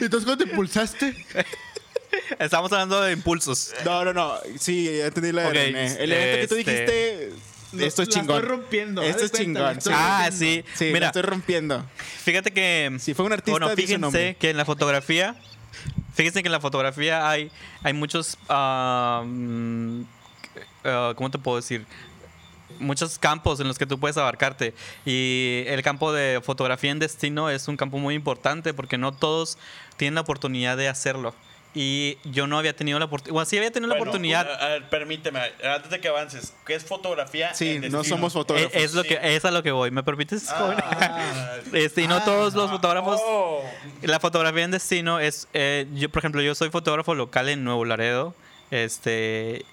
[0.00, 1.26] Y entonces cuando te impulsaste,
[2.38, 3.72] estamos hablando de impulsos.
[3.84, 4.34] No, no, no.
[4.58, 5.96] Sí, ya entendí la de Ok, René.
[6.02, 7.32] El evento que tú este-
[7.78, 8.36] Esto es la chingón.
[8.36, 9.02] estoy rompiendo.
[9.02, 9.78] Esto es chingón.
[9.78, 9.92] estoy.
[9.96, 10.36] Ah, rompiendo.
[10.38, 10.64] sí.
[10.76, 11.84] Sí, la Mira, estoy rompiendo.
[12.24, 12.96] fíjate que.
[12.98, 15.36] Si fue un artista, Bueno, fíjense que en la fotografía.
[16.14, 17.50] Fíjense que en la fotografía hay,
[17.82, 18.36] hay muchos.
[18.48, 20.02] ah, mm,
[20.84, 21.86] ah, ¿Cómo te puedo decir?
[22.78, 24.74] Muchos campos en los que tú puedes abarcarte.
[25.04, 29.58] Y el campo de fotografía en destino es un campo muy importante porque no todos
[29.96, 31.34] tienen la oportunidad de hacerlo.
[31.72, 33.32] Y yo no había tenido la oportunidad.
[33.34, 34.60] Bueno, sí había tenido la oportunidad.
[34.60, 37.54] A ver, permíteme, antes de que avances, ¿qué es fotografía?
[37.54, 38.74] Sí, en no somos Es, fotógrafos.
[38.74, 39.10] es lo sí.
[39.10, 39.92] que, es a lo que voy.
[39.92, 40.48] ¿Me permites?
[40.50, 43.20] Ah, Este, y no todos los fotógrafos.
[43.24, 43.62] oh.
[44.02, 45.46] La fotografía en destino es.
[45.52, 48.34] eh, yo, por ejemplo, yo soy fotógrafo local en Nuevo Laredo.
[48.72, 49.64] Este.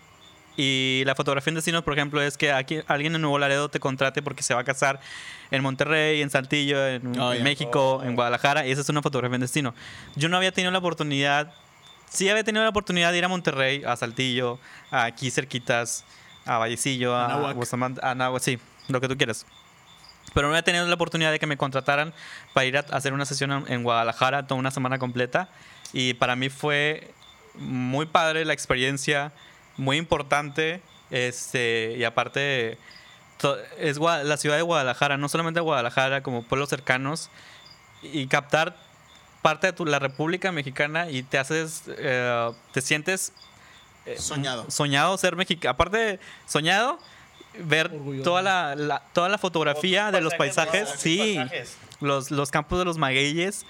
[0.56, 3.80] Y la fotografía en destino, por ejemplo, es que aquí alguien en Nuevo Laredo te
[3.80, 5.00] contrate porque se va a casar
[5.52, 7.44] en Monterrey, en Saltillo, en, Oh, en.
[7.44, 8.04] México, Oh.
[8.04, 8.66] en Guadalajara.
[8.68, 9.74] Y esa es una fotografía en destino.
[10.16, 11.54] Yo no había tenido la oportunidad.
[12.10, 14.60] Sí había tenido la oportunidad de ir a Monterrey, a Saltillo,
[14.92, 16.06] a aquí cerquitas,
[16.46, 17.54] a Vallecillo, a.
[17.54, 19.46] Bustamante, a sí, lo que tú quieras.
[20.34, 22.14] Pero no había tenido la oportunidad de que me contrataran
[22.54, 25.50] para ir a hacer una sesión en- Guadalajara toda una semana completa.
[25.94, 27.12] Y para mí fue
[27.56, 29.32] muy padre la experiencia,
[29.78, 30.82] muy importante.
[31.10, 32.78] Este, y aparte,
[33.78, 37.30] es la ciudad de Guadalajara, no solamente Guadalajara, como pueblos cercanos.
[38.04, 38.76] Y captar
[39.42, 43.34] parte de tu- la República Mexicana y te haces, eh, te sientes
[44.06, 44.70] eh, Soñado.
[44.70, 45.72] soñado ser mexicano.
[45.74, 47.00] Aparte, soñado
[47.60, 48.24] ver Orgulloso.
[48.24, 50.90] toda la, la- toda la fotografía de los paisajes.
[50.98, 51.78] Sí, Paisajes.
[52.02, 53.66] los, los campos de los magueyes.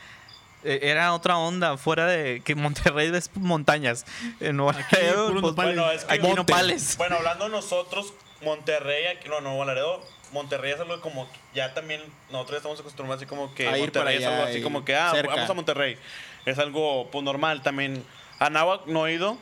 [0.63, 4.05] eh, era otra onda, fuera de que Monterrey ves montañas.
[4.39, 5.75] En Nuevo Aquí, Laredo, pues, nopales.
[5.75, 6.35] Bueno, es que aquí Monte.
[6.37, 6.97] nopales.
[6.97, 12.57] Bueno, hablando nosotros, Monterrey, aquí no, Nuevo Laredo, Monterrey es algo como ya también nosotros
[12.57, 15.33] estamos acostumbrados así como que A Monterrey es algo así como que ah, cerca.
[15.35, 15.97] vamos a Monterrey.
[16.45, 18.03] Es algo pues normal también.
[18.39, 19.37] Anáhuac no he ido,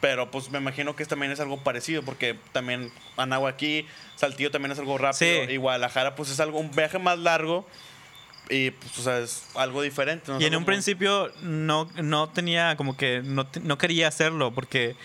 [0.00, 4.72] pero pues me imagino que también es algo parecido porque también Anáhuac aquí, Saltillo también
[4.72, 5.52] es algo rápido Sí.
[5.52, 7.66] y Guadalajara pues es algo un viaje más largo
[8.50, 10.32] y pues o sea, es algo diferente.
[10.32, 10.40] ¿no?
[10.40, 14.96] Y en un principio no, no tenía como que no, no quería hacerlo porque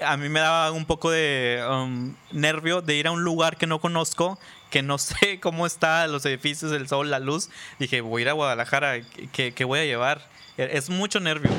[0.00, 3.66] a mí me daba un poco de um, nervio de ir a un lugar que
[3.66, 4.38] no conozco,
[4.70, 7.50] que no sé cómo está los edificios, el sol, la luz.
[7.78, 9.00] Dije, voy a ir a Guadalajara,
[9.32, 10.26] ¿qué, qué voy a llevar?
[10.58, 11.50] E- Es mucho nervio.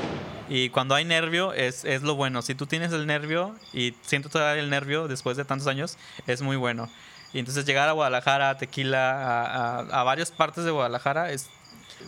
[0.49, 2.41] Y cuando hay nervio es, es lo bueno.
[2.41, 6.41] Si tú tienes el nervio y siento todavía el nervio después de tantos años, es
[6.41, 6.89] muy bueno.
[7.33, 11.49] Y entonces llegar a Guadalajara, a Tequila, a, a- a varias partes de Guadalajara es,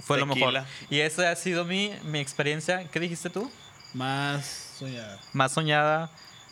[0.04, 0.54] fue lo mejor.
[0.54, 0.66] Tequila.
[0.90, 2.88] Y esa ha sido mi, mi experiencia.
[2.90, 3.52] ¿Qué dijiste tú?
[3.94, 5.20] Más soñada.
[5.34, 6.10] Más soñada,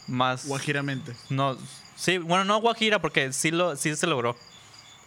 [0.08, 0.46] más...
[0.46, 1.14] Guajiramente.
[1.30, 1.58] No,
[1.98, 4.38] sí, bueno, no Guajira porque sí, lo, sí se logró.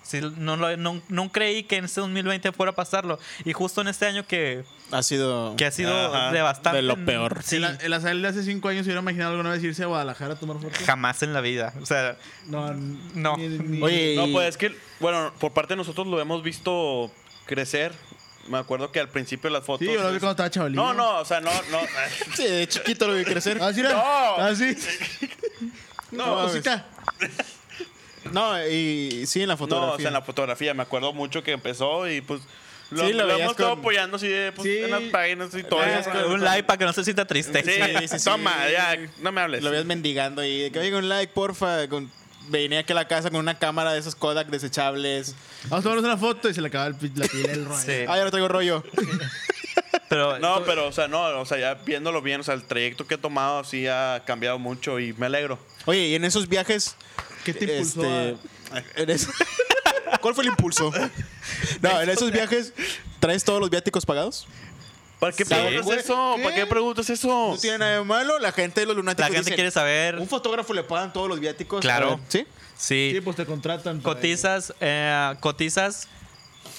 [0.02, 3.18] Sí, no, lo- no, no creí que en este 2020 fuera a pasarlo.
[3.44, 5.54] Y justo en este año que, Ha sido.
[5.56, 6.76] que ha sido Ajá, de bastante...
[6.78, 7.42] de lo peor.
[7.44, 10.34] Sí, la sala de hace cinco años se hubiera imaginado alguna vez irse a Guadalajara
[10.34, 10.78] a tomar fotos.
[10.84, 11.74] jamás en la vida.
[11.80, 12.72] O sea, No,
[13.14, 13.36] No.
[13.36, 17.12] ni- ni- Oye, No, pues es que, bueno, por parte de nosotros lo hemos visto
[17.46, 17.92] crecer.
[18.48, 19.86] Me acuerdo que al principio de las fotos.
[19.86, 20.82] Sí, yo lo vi cuando estaba chavalillo.
[20.82, 21.78] No, no, o sea, no, no.
[22.34, 23.62] Sí, de chiquito lo vi crecer.
[23.62, 23.92] Así era.
[23.92, 24.36] No.
[24.42, 24.74] Así.
[26.10, 26.86] No, No, cosita.
[28.32, 29.94] No, y sí, en la No, fotografía.
[29.94, 32.42] o sea, en la fotografía me acuerdo mucho que empezó y pues
[32.90, 34.78] lo, Sí, lo lo hemos estado con- apoyando así de, pues, Sí.
[34.84, 35.82] en las páginas y todo.
[35.82, 36.10] eso.
[36.28, 37.62] un like para que no se sienta triste.
[37.64, 38.24] Sí, Sí, sí, sí.
[38.24, 39.62] toma, ya, no me hables.
[39.62, 41.88] Lo veías mendigando y de que oiga un like, porfa.
[41.88, 42.10] Con...
[42.48, 45.34] Venía aquí a la casa con una cámara de esos Kodak desechables.
[45.64, 47.80] Vamos a tomarnos una foto y se le acaba el, la pila del rollo.
[47.80, 47.92] Sí.
[48.08, 48.84] Ah, ya no traigo rollo.
[50.08, 53.06] Pero, No, pero, o sea, no, o sea, ya viéndolo bien, o sea, el trayecto
[53.06, 55.58] que he tomado sí ha cambiado mucho y me alegro.
[55.86, 56.96] Oye, y en esos viajes.
[57.44, 59.28] ¿Qué te impulsó este, en es-
[60.20, 60.92] ¿Cuál fue el impulso?
[61.80, 62.72] No, en esos viajes,
[63.20, 64.46] ¿traes todos los viáticos pagados?
[65.20, 66.34] ¿Para qué preguntas eso?
[66.36, 66.42] ¿qué?
[66.42, 67.28] ¿Para qué preguntas eso?
[67.52, 68.38] No tiene nada de malo.
[68.38, 69.20] La gente de los lunáticos.
[69.20, 70.16] la gente dicen, quiere saber.
[70.18, 71.80] Un fotógrafo le pagan todos los viáticos.
[71.82, 72.18] Claro.
[72.28, 72.46] ¿Sí?
[72.76, 73.10] Sí.
[73.14, 74.00] Sí, pues te contratan.
[74.00, 76.08] cotizas, eh, cotizas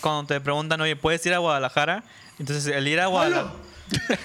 [0.01, 2.03] cuando te preguntan, oye, ¿puedes ir a Guadalajara?
[2.41, 3.53] Entonces, el ir a Guadalajara,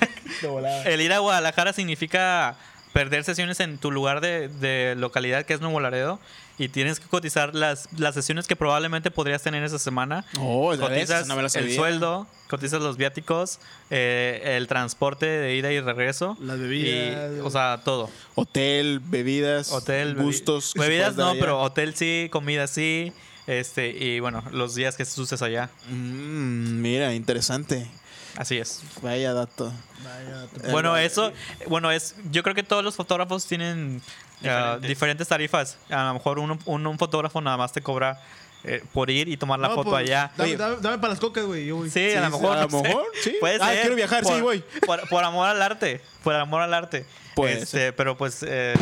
[0.87, 2.57] el ir a Guadalajara significa
[2.94, 6.18] perder sesiones en tu lugar de, de localidad, que es Nuevo Laredo,
[6.57, 10.24] y tienes que cotizar las, las sesiones que probablemente podrías tener esa semana.
[10.40, 13.59] Oh, cotizas no el sueldo, cotizas los viáticos,
[13.90, 16.38] eh, el transporte de ida y regreso.
[16.40, 17.33] Las bebidas.
[17.37, 18.09] y, o sea, todo.
[18.35, 20.72] Hotel, bebidas, Hotel, gustos.
[20.74, 21.40] Bebidas no, allá.
[21.40, 23.12] pero hotel sí, comida sí.
[23.46, 25.70] Este, y bueno, los días que estés allá.
[25.88, 27.88] Mm, mira, interesante.
[28.37, 28.83] Así es.
[29.03, 29.72] Vaya dato.
[30.05, 31.33] Vaya, Bueno, eso,
[31.68, 34.03] bueno, es, yo creo que todos los fotógrafos tienen
[34.44, 34.88] ah, Diferentes.
[34.88, 35.79] diferentes tarifas.
[35.90, 38.20] A lo mejor un, un fotógrafo nada más te cobra
[38.64, 40.33] eh, por ir y tomar la No, foto pues, allá.
[40.37, 40.57] Dame, Oye.
[40.59, 41.70] dame- dame para las cocas, güey.
[41.85, 42.57] Sí, Sí, a lo sí, mejor.
[42.59, 42.88] a lo no sé.
[42.88, 43.37] mejor, sí.
[43.40, 43.81] Puede Ah, ser.
[43.81, 44.64] quiero viajar, sí, voy.
[44.85, 46.01] Por, por amor al arte.
[46.22, 47.07] Por amor al arte.
[47.35, 48.75] Puede Este, pero pues, eh,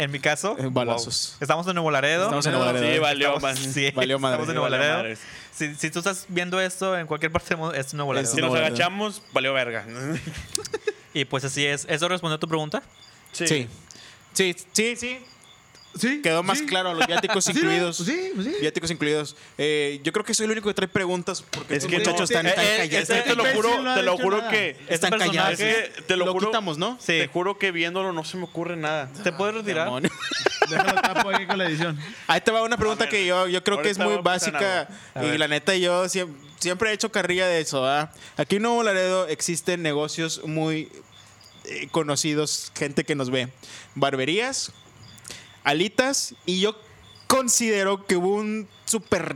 [0.00, 1.30] en mi caso, Eh, balazos.
[1.34, 1.42] wow.
[1.42, 2.24] estamos en Nuevo Laredo.
[2.24, 2.92] Estamos en Nuevo Laredo.
[2.94, 3.72] Sí, valió, Estamos- man.
[3.74, 4.34] sí, Valió madre.
[4.42, 5.16] Estamos en Nuevo Laredo.
[5.52, 8.32] Si, si tú estás viendo esto en cualquier parte del mundo, es Nuevo Laredo.
[8.34, 9.86] Si nos agachamos, valió verga.
[11.14, 11.86] Y pues así es.
[11.90, 12.82] ¿Eso respondió a tu pregunta?
[13.32, 13.46] Sí.
[13.46, 13.68] Sí,
[14.32, 14.96] sí, sí.
[14.96, 15.18] Sí.
[16.22, 16.66] Quedó más sí.
[16.66, 17.96] claro, los viáticos incluidos.
[17.98, 18.54] Sí, pues sí.
[18.60, 19.36] Viáticos incluidos.
[19.58, 22.28] Eh, yo creo que soy el único que trae preguntas porque Es estos que muchachos
[22.28, 23.08] sí, están eh, tan eh, callados.
[23.08, 24.50] te lo Imbécil, juro, no te lo juro nada.
[24.50, 25.58] que Están Este callados.
[26.06, 26.96] te lo, Lo juro, quitamos, ¿no?
[26.98, 27.06] Sí.
[27.18, 29.10] Te juro que viéndolo no se me ocurre nada.
[29.22, 29.88] ¿Te puedes retirar?
[30.70, 31.98] Déjalo tapo ahí con la edición.
[32.26, 34.88] Ahí te va una pregunta ver, que yo, yo creo que es muy básica
[35.22, 37.86] y la neta yo siem- siempre, he hecho carrilla de eso.
[37.86, 38.10] ¿ah?
[38.36, 40.88] Aquí en Nuevo Laredo existen negocios muy
[41.64, 43.48] eh, conocidos, gente que nos ve.
[43.94, 44.72] Barberías,
[45.64, 46.76] alitas y yo
[47.26, 49.34] considero que hubo un super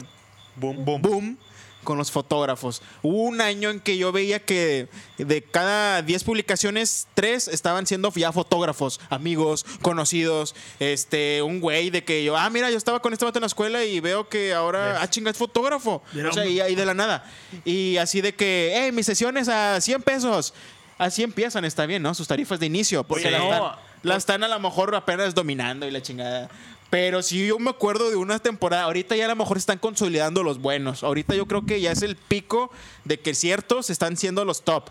[0.56, 0.84] Boom.
[1.02, 1.38] boom,
[1.86, 2.82] con los fotógrafos.
[3.02, 8.12] Hubo un año en que yo veía que de cada 10 publicaciones, 3 estaban siendo
[8.12, 10.54] ya fotógrafos, amigos, conocidos.
[10.80, 13.46] Este, un güey de que yo, ah, mira, yo estaba con este vato en la
[13.46, 16.02] escuela y veo que ahora, ah, chinga, es fotógrafo.
[16.28, 17.24] O sea, y ahí de la nada.
[17.64, 20.52] Y así de que, eh, mis sesiones a 100 pesos.
[20.98, 22.14] Así empiezan, está bien, ¿no?
[22.14, 23.04] Sus tarifas de inicio.
[23.04, 23.76] Porque Oye, las, no.
[24.06, 26.48] Las están a lo mejor apenas dominando y la chingada.
[26.90, 30.42] Pero si yo me acuerdo de una temporada, ahorita ya a lo mejor están consolidando
[30.42, 31.02] los buenos.
[31.02, 32.70] Ahorita yo creo que ya es el pico
[33.04, 34.84] de que ciertos están siendo los top.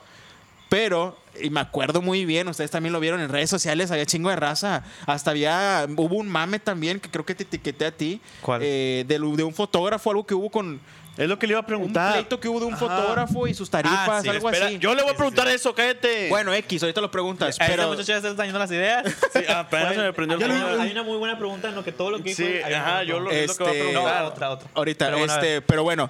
[0.67, 4.29] Pero, y me acuerdo muy bien, ustedes también lo vieron en redes sociales, había chingo
[4.29, 4.83] de raza.
[5.05, 8.19] Hasta había, hubo un mame también que creo que te etiqueté a ti.
[8.41, 8.61] ¿Cuál?
[8.63, 10.81] eh, de, de un fotógrafo, algo que hubo con...
[11.17, 12.13] Es lo que le iba a Un preguntar.
[12.13, 12.79] pleito que hubo de un Ajá.
[12.87, 14.79] fotógrafo y sus tarifas, Ah, sí, algo Espera, así.
[14.79, 16.27] yo le voy a preguntar eso, cállate.
[16.29, 17.49] Bueno, X, ahorita lo preguntas.
[17.57, 19.05] Este Pero, muchacho ya se yendo las ideas.
[19.33, 21.83] Sí, apenas se me prendió el hay, una, hay una muy buena pregunta en lo
[21.83, 22.37] que todo lo que dijo.
[22.37, 23.53] Sí, hay una ajá, yo lo, pregunta.
[23.53, 24.21] es lo que voy a Este- preguntar.
[24.23, 24.69] No, otra, otra.
[24.73, 26.09] Ahorita, Pero bueno, este, pero bueno,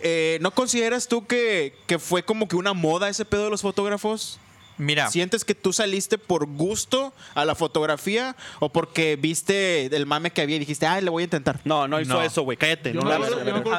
[0.00, 3.62] eh, ¿no consideras tú que, que fue como que una moda ese pedo de los
[3.62, 4.38] fotógrafos?
[4.78, 10.30] Mira, ¿Sientes que tú saliste por gusto a la fotografía o porque viste el mame
[10.32, 11.60] que había y dijiste, ah, le voy a intentar?
[11.64, 12.22] No, no hizo No.
[12.22, 12.58] eso, güey.
[12.58, 12.92] Cállate.
[12.92, 13.16] No yo a-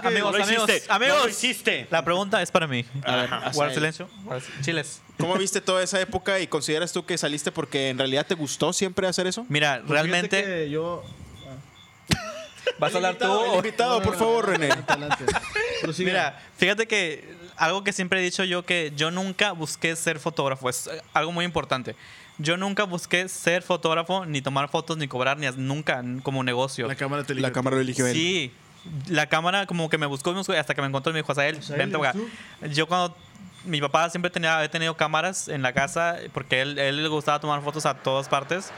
[0.01, 1.17] que- amigos, no lo amigos, hiciste, amigos.
[1.17, 1.87] no lo hiciste.
[1.91, 2.83] La pregunta es para mí.
[3.03, 4.09] A ver, Guarda silencio.
[4.61, 5.01] Chiles.
[5.19, 8.73] ¿Cómo viste toda esa época y consideras tú que saliste porque en realidad te gustó
[8.73, 9.45] siempre hacer eso?
[9.49, 10.37] Mira, Pues realmente.
[10.37, 11.03] fíjate que yo.
[12.79, 13.55] ¿Vas a hablar tú?
[13.55, 14.69] Invitado, por favor, René.
[15.99, 20.69] Mira, fíjate que algo que siempre he dicho yo que yo nunca busqué ser fotógrafo,
[20.69, 21.95] es eh, algo muy importante.
[22.37, 26.87] Yo nunca busqué ser fotógrafo, ni tomar fotos, ni cobrar, ni nunca como negocio.
[26.87, 28.13] La cámara te La cámara eligió él.
[28.13, 28.51] Sí,
[29.07, 31.31] la cámara como que me buscó, me buscó, hasta que me encontró y me dijo,
[31.31, 32.13] Azael, vente ¿eres acá.
[32.71, 33.17] Yo cuando
[33.65, 37.39] mi papá siempre tenía, he tenido cámaras en la casa porque él, él le gustaba
[37.39, 38.71] tomar fotos a todas partes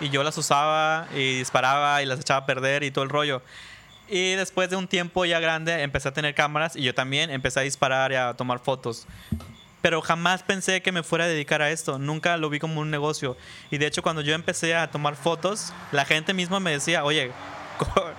[0.00, 3.42] y yo las usaba y disparaba y las echaba a perder y todo el rollo.
[4.08, 7.60] Y después de un tiempo ya grande empecé a tener cámaras y yo también empecé
[7.60, 9.06] a disparar y a tomar fotos.
[9.82, 11.98] Pero jamás pensé que me fuera a dedicar a esto.
[11.98, 13.36] Nunca lo vi como un negocio.
[13.70, 17.32] Y de hecho cuando yo empecé a tomar fotos, la gente misma me decía, oye,
[17.84, 18.10] co-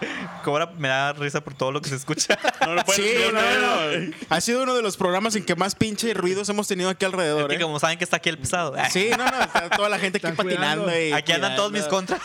[0.44, 2.38] cobra, me da risa por todo lo que se escucha.
[2.68, 4.14] No lo puedes Sí, decir, no, no, no.
[4.30, 7.50] Ha sido uno de los programas en que más pinche ruidos hemos tenido aquí alrededor.
[7.54, 7.60] Y ¿eh?
[7.62, 8.74] como saben que está aquí el pesado.
[8.92, 10.92] Sí, no, no, está toda la gente aquí Están patinando.
[11.00, 12.20] y Aquí andan todos mis contras.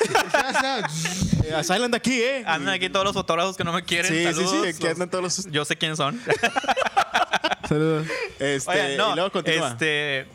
[1.45, 2.42] Eh, Azael anda aquí, ¿eh?
[2.47, 4.11] Andan aquí todos los fotógrafos que no me quieren.
[4.12, 5.51] Sí, sí, sí, aquí andan todos los...
[5.53, 6.21] Yo sé quiénes son.
[7.68, 8.07] Saludos.
[8.38, 9.68] Este, Oye, no, y luego continúa.
[9.68, 10.27] este,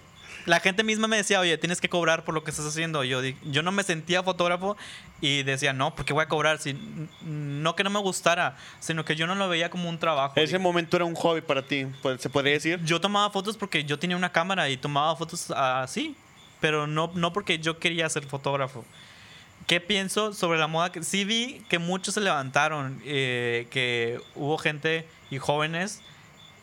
[0.48, 3.04] la gente misma me decía, oye, tienes que cobrar por lo que estás haciendo.
[3.04, 4.76] Yo, yo no me sentía fotógrafo
[5.22, 6.58] y decía, no, ¿por qué voy a cobrar?
[6.58, 6.74] Si,
[7.22, 10.34] no que no me gustara, sino que yo no lo veía como un trabajo.
[10.38, 12.80] Ese momento era un hobby para ti, pues, se podría decir.
[12.84, 16.16] Yo tomaba fotos porque yo tenía una cámara y tomaba fotos así,
[16.60, 18.84] pero no, no porque yo quería ser fotógrafo.
[19.68, 20.92] ¿Qué pienso sobre la moda?
[21.02, 26.02] Sí vi que muchos se levantaron, eh, que hubo gente y jóvenes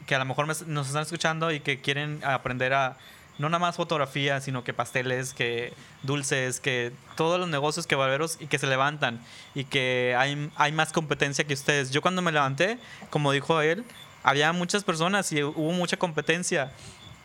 [0.06, 2.96] que a lo mejor me- nos están escuchando y que quieren aprender a
[3.38, 8.36] no nada más fotografía, sino que pasteles, que dulces, que todos los negocios que barberos
[8.40, 9.20] y que se levantan
[9.54, 11.90] y que hay, hay más competencia que ustedes.
[11.90, 12.78] Yo cuando me levanté,
[13.10, 13.84] como dijo él,
[14.22, 16.72] había muchas personas y hubo mucha competencia,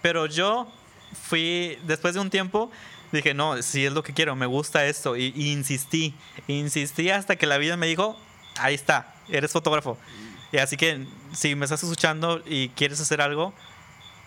[0.01, 0.67] pero yo
[1.27, 2.71] fui, después de un tiempo,
[3.11, 5.17] Dije, no, sí es lo que quiero, me gusta esto.
[5.17, 6.13] Y, y insistí,
[6.47, 8.15] insistí hasta que la vida me dijo,
[8.59, 9.97] ahí está, eres fotógrafo.
[10.51, 13.53] Y así que si me estás escuchando y quieres hacer algo,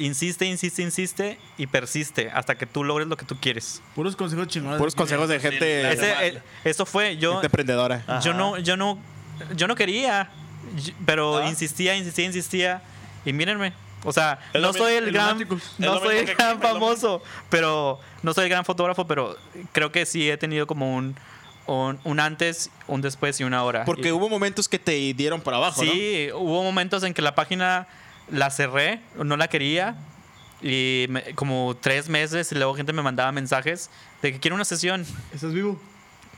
[0.06, 3.82] insiste, insiste, insiste y persiste hasta que tú logres lo que tú quieres.
[3.94, 4.78] Puros consejos chingones.
[4.78, 8.02] Puros consejos de gente, Ese, eh, eso fue, yo, gente emprendedora.
[8.06, 8.20] Ajá.
[8.20, 8.98] yo no, yo no,
[9.56, 10.30] yo no quería,
[11.06, 11.48] pero Ah.
[11.48, 12.82] insistía, insistía, insistía
[13.24, 13.72] y mírenme.
[14.04, 15.38] O sea, no soy el gran,
[15.78, 19.36] no soy el gran famoso, pero no soy el gran fotógrafo, pero
[19.70, 21.14] creo que sí he tenido como un,
[21.68, 23.84] un, un antes, un después y una ahora.
[23.84, 25.92] Porque Y- hubo momentos que te dieron para abajo, ¿no?
[25.92, 27.86] Sí, hubo momentos en que la página
[28.30, 29.96] la cerré, no la quería.
[30.62, 33.90] Y me- como tres meses y luego gente me mandaba mensajes
[34.22, 35.04] de que quiero una sesión.
[35.34, 35.80] ¿Estás vivo?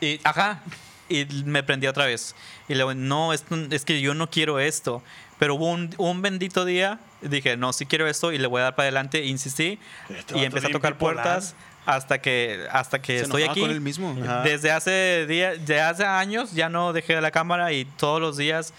[0.00, 0.62] Y, ajá.
[1.10, 2.34] Y me prendí otra vez.
[2.66, 5.02] Y luego, no, esto- es que yo no quiero esto.
[5.38, 8.64] Pero hubo un, un bendito día, dije, no, sí quiero esto y le voy a
[8.64, 9.18] dar para adelante.
[9.18, 11.22] e Insistí Este y empecé a tocar bipolar.
[11.22, 13.60] puertas hasta que, hasta que Se estoy aquí.
[13.60, 14.16] con él mismo.
[14.22, 14.40] Ajá.
[14.40, 18.72] Desde hace días, de hace años ya no dejé la cámara y todos los días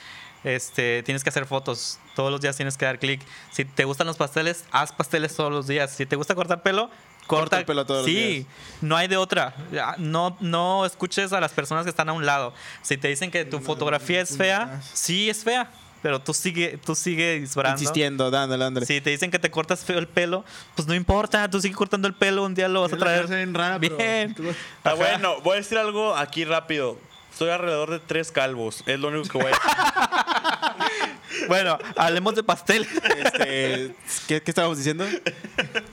[0.43, 1.99] este, tienes que hacer fotos.
[2.15, 3.21] Todos los días tienes que dar clic.
[3.51, 5.91] Si te gustan los pasteles, haz pasteles todos los días.
[5.91, 6.89] Si te gusta cortar pelo,
[7.27, 8.45] corta, el pelo todos los sí, días.
[8.81, 9.53] no hay de otra.
[9.71, 12.53] Ya, No, no escuches a las personas que están a un lado.
[12.81, 15.69] Si te dicen que tu fotografía es fea, sí es fea,
[16.01, 17.81] pero tú sigue, tú sigue disparando.
[17.81, 18.85] Insistiendo, dándole, dándole.
[18.85, 22.07] Si te dicen que te cortas feo el pelo, pues no importa, tú sigue cortando
[22.07, 23.27] el pelo, un día lo vas a traer.
[23.27, 24.35] bien rara, pero- bien.
[24.83, 26.97] Ah, bueno, voy a decir algo aquí rápido.
[27.31, 28.81] Estoy alrededor de tres calvos.
[28.85, 29.61] Es lo único que voy a decir.
[31.47, 32.87] Bueno, hablemos de pastel.
[33.17, 33.95] Este,
[34.27, 35.05] ¿qué, qué estábamos diciendo?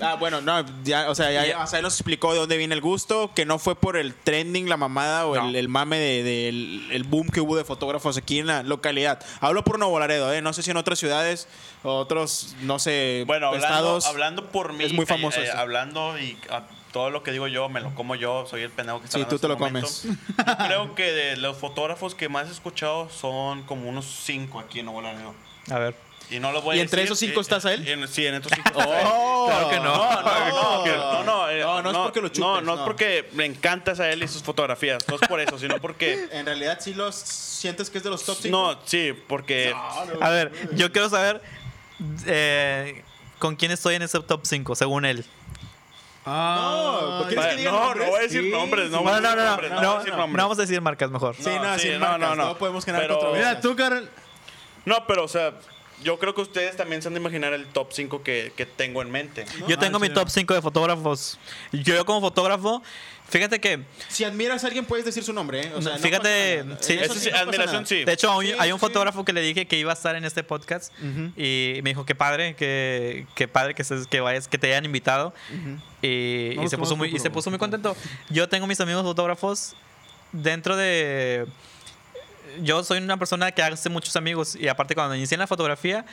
[0.00, 1.62] Ah, bueno, no, ya, o sea, ya, Ya.
[1.62, 4.14] o sea, él nos explicó de dónde viene el gusto, que no fue por el
[4.14, 5.48] trending, la mamada o No.
[5.48, 9.22] el, el mame del de, el boom que hubo de fotógrafos aquí en la localidad.
[9.40, 10.42] Hablo por Nuevo Laredo, ¿eh?
[10.42, 11.48] No sé si en otras ciudades
[11.82, 14.06] otros, no sé, Bueno, hablando, estados.
[14.06, 14.84] hablando por mí.
[14.84, 16.62] es muy famoso eh, hablando y a
[16.92, 18.46] todo lo que digo yo, me lo como yo.
[18.48, 20.08] Soy el pendejo que está Sí, tú te lo este.
[20.08, 24.80] Yo creo que de los fotógrafos que más he escuchado son como unos cinco aquí
[24.80, 25.34] en Nuevo Laredo.
[25.70, 25.94] A ver.
[26.30, 27.86] Y no los voy ¿Y a entre decir, esos cinco eh, estás a él?
[27.86, 28.70] en- sí, en estos cinco.
[28.80, 29.06] está él.
[29.10, 29.46] ¡Oh!
[29.48, 29.82] Claro que no.
[29.84, 32.78] No, no, no, no, no, eh, No, no es porque lo chupes, No, no es
[32.80, 32.84] no.
[32.86, 35.06] porque me encantas a él y sus fotografías.
[35.08, 36.28] No es por eso, sino porque.
[36.32, 38.56] En realidad, sí los sientes que es de los top 5.
[38.56, 39.74] No, sí, porque.
[40.20, 41.42] A ver, yo quiero saber
[42.26, 43.02] eh,
[43.38, 45.24] con quién estoy en ese top 5, según él.
[46.24, 48.98] Ah, ¿por qué ¿Quieres Va- que diga no, no voy a decir Sí, nombres, no
[48.98, 49.04] sí.
[49.04, 51.10] voy a No, no, decir no, no, nombres, no, no, no vamos a decir marcas
[51.10, 51.34] mejor.
[51.36, 51.60] Sí, no,
[52.00, 53.32] marcas, no podemos generar Pero-.
[53.34, 54.08] Mira, tú, Carl.
[54.84, 55.54] No, pero o sea,
[56.02, 59.02] yo creo que ustedes también se han de imaginar el top 5 que, que tengo
[59.02, 59.44] en mente.
[59.68, 60.12] Yo tengo Ah, mi sí.
[60.14, 61.38] top 5 de fotógrafos.
[61.72, 62.82] Yo, yo como fotógrafo,
[63.28, 65.72] fíjate que, Si admiras a alguien, puedes decir su nombre, ¿eh?
[65.76, 68.04] O sea, no Fíjate, sí, sí, no pasa admiración sí.
[68.04, 68.86] de hecho, hay, Sí, hay un sí.
[68.86, 70.92] fotógrafo que le dije que iba a estar en este podcast
[71.36, 74.84] y me dijo que padre, que, que padre que, se- que vayas, que te hayan
[74.84, 75.32] invitado.
[76.02, 77.96] Y, No y se puso muy, y se puso muy contento.
[78.28, 79.74] Yo tengo mis amigos fotógrafos
[80.32, 81.46] dentro de...
[82.62, 86.04] Yo soy una persona que hace muchos amigos y aparte cuando inicié en la fotografía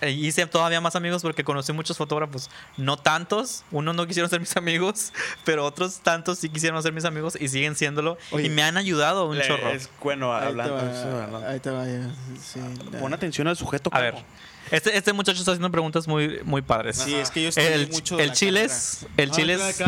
[0.00, 2.50] eh, hice todavía más amigos porque conocí muchos fotógrafos.
[2.76, 5.12] No tantos, unos no quisieron ser mis amigos,
[5.44, 8.46] pero otros tantos sí quisieron ser mis amigos y siguen siéndolo Oye.
[8.46, 9.68] y me han ayudado un Le- chorro.
[9.70, 10.74] Es bueno, Ahí te hablando.
[10.74, 10.80] va,
[11.24, 11.46] hablando.
[11.48, 12.60] Ahí te va, sí,
[12.92, 12.98] ya.
[12.98, 13.90] Pon atención al sujeto.
[13.92, 14.28] A ver, cabrón.
[14.70, 16.96] Este, este muchacho está haciendo preguntas muy, muy padres.
[16.96, 19.82] Sí, es que yo estoy El, mucho el chiles, el Ah, chiles,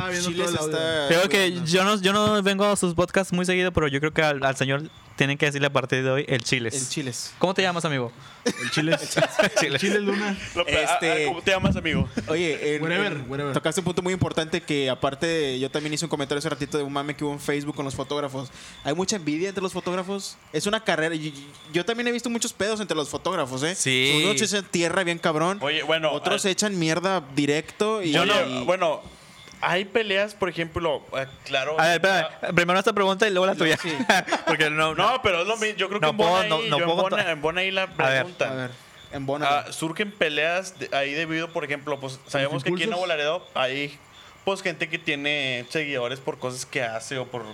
[1.08, 4.12] creo que yo no, yo no vengo a sus podcasts muy seguido, pero yo creo
[4.12, 4.82] que al, al señor
[5.18, 6.72] tienen que decirle a partir de hoy el chiles.
[6.80, 7.34] El chiles.
[7.38, 8.12] ¿Cómo te llamas, amigo?
[8.44, 8.96] El chile.
[9.60, 9.80] Chiles.
[9.80, 10.34] Chile Luna.
[10.66, 12.08] Este- ¿Cómo te llamas, amigo?
[12.28, 13.52] Oye, en- Whatever, en- whatever.
[13.52, 16.84] tocaste un punto muy importante que aparte yo también hice un comentario hace ratito de
[16.84, 18.48] un mame que hubo en Facebook con los fotógrafos.
[18.84, 20.38] Hay mucha envidia entre los fotógrafos.
[20.52, 21.14] Es una carrera.
[21.74, 23.74] Yo también he visto muchos pedos entre los fotógrafos, ¿eh?
[23.74, 24.22] Sí.
[24.24, 25.58] Unos echan tierra bien cabrón.
[25.60, 26.10] Oye, bueno.
[26.12, 28.02] otros ah, echan mierda directo.
[28.02, 29.02] Y, yo no- y- bueno,
[29.60, 31.78] hay peleas, por ejemplo, eh, claro.
[31.80, 33.78] A ver, espera, primero esta pregunta y luego la tuya.
[34.46, 35.76] Porque no, No, pero es lo mismo.
[35.76, 37.28] Yo creo que No embona puedo- ahí, no- puedo contar.
[37.30, 38.50] embona ahí la pregunta.
[38.50, 38.70] A ver,
[39.12, 39.46] en Bona.
[39.48, 42.90] Ah, surgen peleas de- ahí debido, por ejemplo, pues sabemos que aquí en?
[42.90, 43.98] Nuevo Laredo hay
[44.44, 47.44] pues gente que tiene seguidores por cosas que hace o por,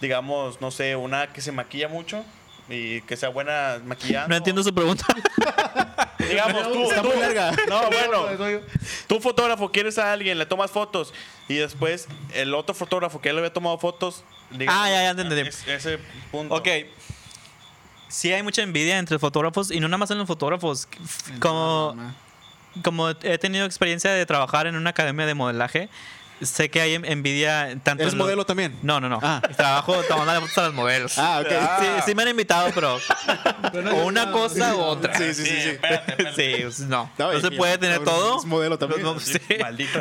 [0.00, 2.24] digamos, no sé, una que se maquilla mucho
[2.68, 4.28] y que sea buena maquillando.
[4.28, 5.04] no entiendo su pregunta.
[6.18, 7.52] Digamos, tú, Está tú- muy larga.
[7.68, 8.60] No, bueno,
[9.06, 11.14] tú fotógrafo, quieres a alguien, le tomas fotos
[11.48, 14.24] y después el otro fotógrafo que ya le había tomado fotos.
[14.50, 15.40] digamos, Ah, ya, ya entendí.
[15.48, 15.98] es- ese
[16.30, 16.54] punto.
[16.54, 16.68] ok.
[18.08, 20.88] Sí hay mucha envidia entre fotógrafos y no nada más en los fotógrafos.
[21.40, 21.94] Como,
[22.82, 25.88] como he tenido experiencia de trabajar en una academia de modelaje,
[26.42, 28.76] sé que hay en- envidia tanto ¿Eres en lo- modelo también?
[28.82, 29.18] No, no, no.
[29.22, 29.40] Ah.
[29.56, 31.18] Trabajo tomando fotos a los modelos.
[31.18, 31.48] Ah, ok.
[31.80, 32.98] Sí, sí me han invitado, pero
[33.72, 35.14] Pero no, o una no, cosa u otra.
[35.16, 35.60] Sí, sí, sí.
[35.62, 35.68] sí.
[35.70, 36.56] espérate, espérate.
[36.56, 37.10] Sí, pues, no.
[37.18, 38.38] No, No, se puede tener todo.
[38.38, 39.02] es modelo también.
[39.02, 39.38] No, Sí,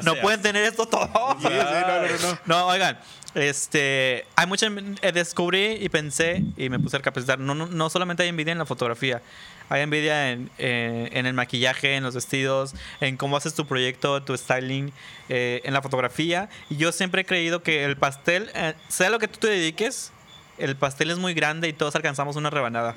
[0.03, 1.37] No pueden tener esto todo.
[1.41, 2.39] Sí, sí, no, no, no, no.
[2.45, 2.97] No, oigan,
[3.35, 4.67] este, hay mucha,
[5.01, 7.39] eh, descubrí y pensé y me puse a capacitar.
[7.39, 9.21] No, no, no solamente hay envidia en la fotografía,
[9.69, 14.21] hay envidia en, eh, en el maquillaje, en los vestidos, en cómo haces tu proyecto,
[14.23, 14.91] tu styling,
[15.29, 16.49] eh, en la fotografía.
[16.69, 20.11] Y yo siempre he creído que el pastel, eh, sea lo que tú te dediques,
[20.57, 22.95] el pastel es muy grande y todos alcanzamos una rebanada.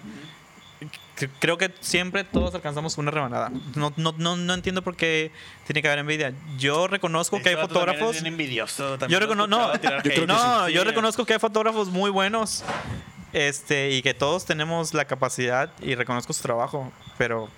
[1.38, 3.50] Creo que siempre todos alcanzamos una rebanada.
[3.74, 5.30] No, no, no, no entiendo por qué
[5.66, 6.32] tiene que haber envidia.
[6.56, 8.12] Yo reconozco que hay también fotógrafos.
[8.12, 8.96] Bien envidioso.
[8.96, 9.72] también Yo reconozco, no,
[10.16, 10.72] Yo no, Sí.
[10.72, 12.64] yo reconozco que hay fotógrafos muy buenos,
[13.32, 17.48] este, y que todos tenemos la capacidad y reconozco su trabajo, pero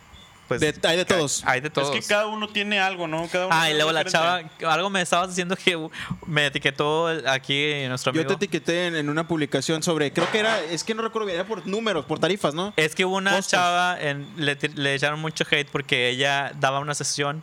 [0.49, 1.43] pues De- hay de todos.
[1.47, 1.91] hay de Es todos.
[1.93, 3.27] que cada uno tiene algo, ¿no?
[3.29, 4.51] Cada uno Ah, y luego la diferente.
[4.61, 5.89] chava, algo me estabas diciendo que
[6.27, 8.37] me etiquetó aquí nuestro Yo amigo.
[8.37, 11.39] te etiqueté en, en una publicación sobre, creo que era, es que no recuerdo bien,
[11.39, 12.75] era por números, por tarifas, ¿no?
[12.77, 13.53] Es que hubo una Costos.
[13.53, 17.43] chava, en, le, tir- le echaron mucho hate porque ella daba una sesión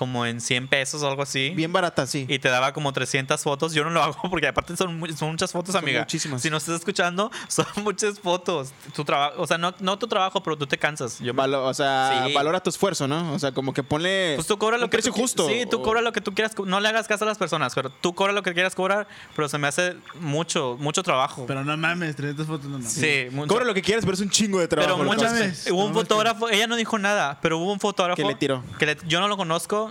[0.00, 1.50] como en 100 pesos o algo así.
[1.50, 2.24] Bien barata, sí.
[2.26, 3.74] y te daba como 300 fotos.
[3.74, 6.00] Yo no lo hago porque aparte son, son muchas fotos, Son amiga.
[6.00, 6.40] muchísimas.
[6.40, 8.72] Si no estás escuchando, son muchas fotos.
[8.94, 11.18] Tu trabajo, o sea, no, no tu trabajo, pero tú te cansas.
[11.18, 12.32] Yo Valo- o sea, Sí.
[12.32, 13.34] valora tu esfuerzo, ¿no?
[13.34, 15.46] O sea, como que ponle pues tú cobras lo un que precio tú justo.
[15.46, 16.54] Sí, tú o- cobras lo que tú quieras.
[16.64, 19.50] No le hagas caso a las personas, pero tú cobras lo que quieras cobrar, pero
[19.50, 21.44] se me hace mucho, mucho trabajo.
[21.46, 22.90] Pero no mames, 300 fotos no mames.
[22.90, 23.48] sí, mucho.
[23.48, 24.96] Cobra lo que quieras, pero es un chingo de trabajo.
[24.98, 28.24] pero muchas hubo un No fotógrafo, ella no dijo nada, pero hubo un fotógrafo Que
[28.26, 28.62] le tiró.
[28.78, 29.89] que le- yo no lo conozco,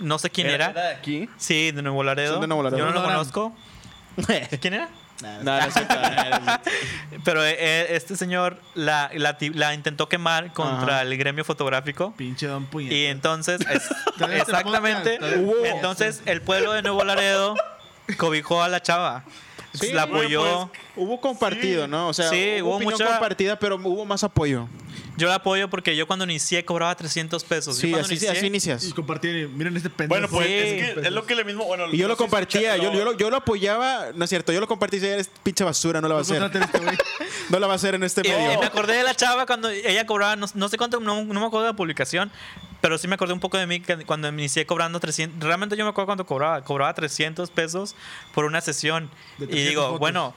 [0.00, 0.72] no sé quién era.
[0.72, 1.28] de aquí?
[1.36, 2.32] Sí, de Nuevo Laredo.
[2.34, 2.78] Son de Nuevo Laredo.
[2.78, 3.54] Yo no lo conozco.
[4.60, 4.88] ¿Quién era?
[5.22, 5.66] No, no no.
[7.24, 11.02] Pero eh, este señor la, la, ti- la intentó quemar contra Ajá.
[11.02, 12.14] el gremio fotográfico.
[12.16, 12.68] Pinche don.
[12.78, 13.90] Y entonces, es-
[14.30, 15.18] exactamente,
[15.64, 17.56] entonces el pueblo de Nuevo Laredo
[18.16, 19.24] cobijó a la chava.
[19.74, 20.70] Sí, la bueno, apoyó.
[20.96, 22.08] Hubo compartido, ¿no?
[22.08, 24.68] O sea, Sí, hubo, hubo mucha- compartida, pero hubo más apoyo.
[25.18, 27.76] Yo la apoyo porque yo cuando inicié cobraba 300 pesos.
[27.76, 28.84] Sí, así, inicié- así inicias.
[28.84, 30.08] Y compartir, miren este pendejo.
[30.08, 30.52] Bueno, pues Sí.
[30.54, 31.64] es que es lo que le mismo.
[31.64, 34.60] Bueno, Y yo lo compartía, yo, yo, lo, yo lo apoyaba, no es cierto, yo
[34.60, 36.38] lo compartí y decía, eres pinche basura, no la va a hacer.
[36.40, 37.04] Contraten a este.
[37.50, 38.60] No la va a hacer en este Y, y medio.
[38.60, 41.46] me acordé de la chava cuando ella cobraba, no, no sé cuánto, no, no me
[41.46, 42.30] acuerdo de la publicación,
[42.82, 45.42] pero sí me acordé un poco de mí cuando inicié cobrando 300.
[45.42, 47.96] Realmente yo me acuerdo cuando cobraba, cobraba 300 pesos
[48.34, 49.10] por una sesión.
[49.38, 49.98] Y 300 digo, fotos.
[49.98, 50.34] bueno,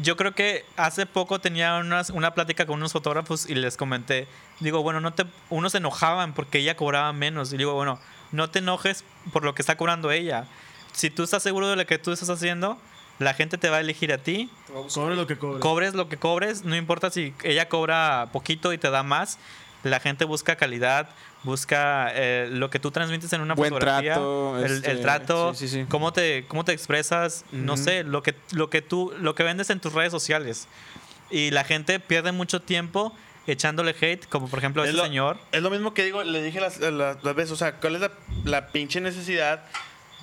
[0.00, 4.26] yo creo que hace poco tenía unas- una plática con unos fotógrafos y les comenté,
[4.60, 7.52] digo, bueno, no te, unos se enojaban porque ella cobraba menos.
[7.52, 8.00] Y digo, bueno,
[8.32, 10.46] no te enojes por lo que está cobrando ella.
[10.92, 12.78] Si tú estás seguro de lo que tú estás haciendo,
[13.18, 14.50] la gente te va a elegir a ti
[14.92, 15.60] Cobre lo que cobre.
[15.60, 19.38] cobres lo que cobres, no importa si ella cobra poquito y te da más,
[19.84, 21.08] la gente busca calidad,
[21.44, 25.54] busca eh, lo que tú transmites en una Buen fotografía, trato, el, este, el trato,
[25.54, 25.86] sí, sí, sí.
[25.88, 27.84] cómo te cómo te expresas, no Ujú.
[27.84, 30.68] sé, lo que lo que tú lo que vendes en tus redes sociales.
[31.30, 33.14] Y la gente pierde mucho tiempo
[33.46, 35.38] echándole hate, como por ejemplo Es ese lo, señor.
[35.52, 38.00] es lo mismo que digo, le dije las, las, las veces, o sea, ¿cuál es
[38.00, 38.10] la,
[38.44, 39.64] la pinche necesidad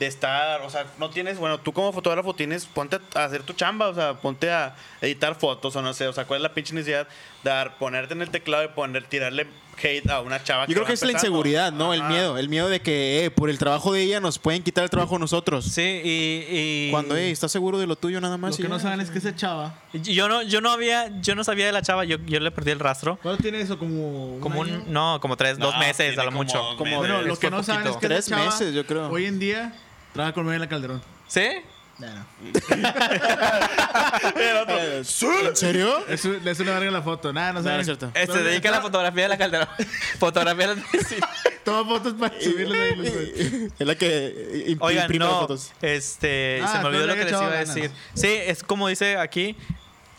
[0.01, 3.53] de estar, o sea, no tienes, bueno, tú como fotógrafo tienes, ponte a hacer tu
[3.53, 6.55] chamba, o sea, ponte a editar fotos o no sé, o sea, ¿cuál es la
[6.55, 7.07] pinche necesidad
[7.43, 9.45] de dar, ponerte en el teclado y poner, tirarle
[9.83, 11.93] hate a una chava Yo creo que es la inseguridad, ¿no?
[11.93, 12.37] El miedo.
[12.37, 15.15] El miedo de que eh, por el trabajo de ella nos pueden quitar el trabajo
[15.15, 15.65] a nosotros.
[15.65, 18.51] Sí, y, y- Cuando, eh, ¿estás seguro de lo tuyo nada más?
[18.51, 19.75] Lo que no saben es que ese chava.
[19.93, 22.71] yo no yo no había yo no sabía de la chava, yo, yo le perdí
[22.71, 23.17] el rastro.
[23.23, 23.79] ¿Cuánto tiene eso?
[23.79, 24.39] Como.
[24.39, 24.83] Como año?
[24.85, 26.61] un, no, como tres, dos meses a lo como mucho.
[26.77, 29.09] Como- Bueno, lo que no saben es que Tres esa chava, meses, yo creo.
[29.09, 29.73] Hoy en día
[30.13, 31.01] trabaja con Miguel Calderón.
[31.27, 31.47] ¿Sí?
[31.97, 32.25] Bueno.
[34.35, 36.07] El otro, ¿En serio?
[36.07, 37.31] Es, un- es una verga la foto.
[37.31, 38.11] Nada, no No, no es cierto.
[38.15, 39.67] Eh, se dedica a la fotografía de la Calderón.
[40.19, 41.15] fotografía de la sí.
[41.63, 42.95] Toma fotos para subirlas ahí.
[42.95, 43.71] los güey.
[43.77, 44.07] Es la que
[44.71, 45.39] eh, Oigan, imprime las no.
[45.41, 45.71] fotos.
[45.81, 47.91] Este, Ah, se me olvidó lo que les iba a decir.
[48.15, 49.55] Sí, es como dice aquí.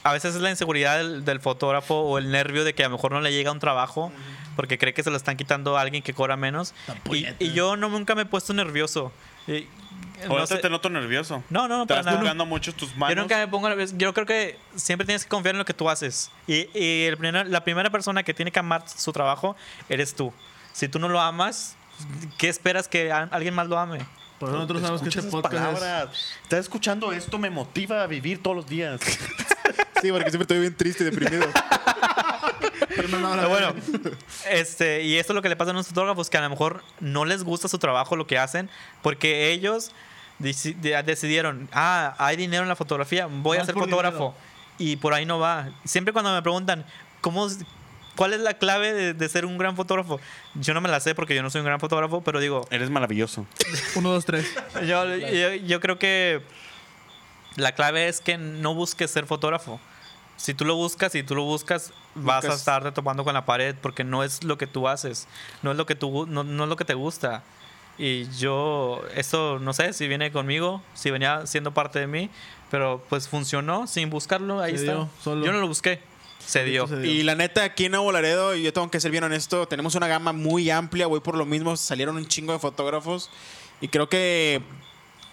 [0.05, 2.97] A veces es la inseguridad del, del fotógrafo o el nervio de que a lo
[2.97, 4.13] mejor no le llega un trabajo
[4.57, 6.75] porque cree que se lo están quitando a alguien que cobra menos.
[6.87, 9.13] Tan Y, y yo no nunca me he puesto nervioso.
[9.47, 9.67] Y-
[10.29, 11.43] no, ahorita te noto nervioso.
[11.51, 13.17] no, no, no, para estás tocando mucho tus manos.
[13.17, 13.95] Yo nunca me pongo nervioso.
[13.97, 16.31] Yo creo que siempre tienes que confiar en lo que tú haces.
[16.47, 19.57] Y, y el primer- la primera persona que tiene que amar su trabajo
[19.89, 20.33] eres tú.
[20.73, 21.75] Si tú no lo amas,
[22.39, 23.99] ¿qué esperas que alguien más lo ame?
[24.39, 26.37] Por eso nosotros sabemos que este podcast es.
[26.45, 29.01] Estás escuchando esto, me motiva a vivir todos los días.
[30.03, 31.47] Sí, porque siempre estoy bien triste y deprimido.
[32.97, 33.75] Pero no, no, Pero bueno,
[34.51, 36.83] este, y esto es lo que le pasa a los fotógrafos, que a lo mejor
[37.01, 38.69] no les gusta su trabajo, lo que hacen,
[39.03, 39.93] porque ellos
[40.41, 44.35] deci- de- decidieron, ah, hay dinero en la fotografía, voy a ser fotógrafo.
[44.79, 45.69] Y por ahí no va.
[45.85, 46.85] Siempre cuando me preguntan,
[47.21, 47.47] ¿cómo,
[48.17, 50.19] ¿cuál es la clave de, de ser un gran fotógrafo?
[50.55, 52.91] Yo no me la sé porque yo no soy un gran fotógrafo, pero digo, Eres
[52.91, 53.47] maravilloso.
[53.95, 54.47] Uno, dos, tres.
[54.87, 56.43] yo, yo, yo creo que
[57.57, 59.79] la clave es que no busques ser fotógrafo.
[60.43, 63.77] Si tú lo buscas y tú lo buscas, vas a estarte topando con la pared
[63.81, 65.29] porque no es lo que tú haces,
[65.63, 67.45] no es lo que, tú, no, no es lo que te gusta.
[67.97, 72.29] Y yo, esto no sé si viene conmigo, si venía siendo parte de mí,
[72.73, 74.95] pero pues funcionó sin buscarlo, ahí Se está.
[74.95, 75.47] dio, solo.
[75.47, 76.01] Yo no lo busqué,
[76.45, 76.89] se dio.
[76.89, 77.09] se dio.
[77.13, 79.95] Y la neta, aquí en Nuevo Laredo, y yo tengo que ser bien honesto, tenemos
[79.95, 83.31] una gama muy amplia, voy por lo mismo, salieron un chingo de fotógrafos
[83.81, 84.61] y creo que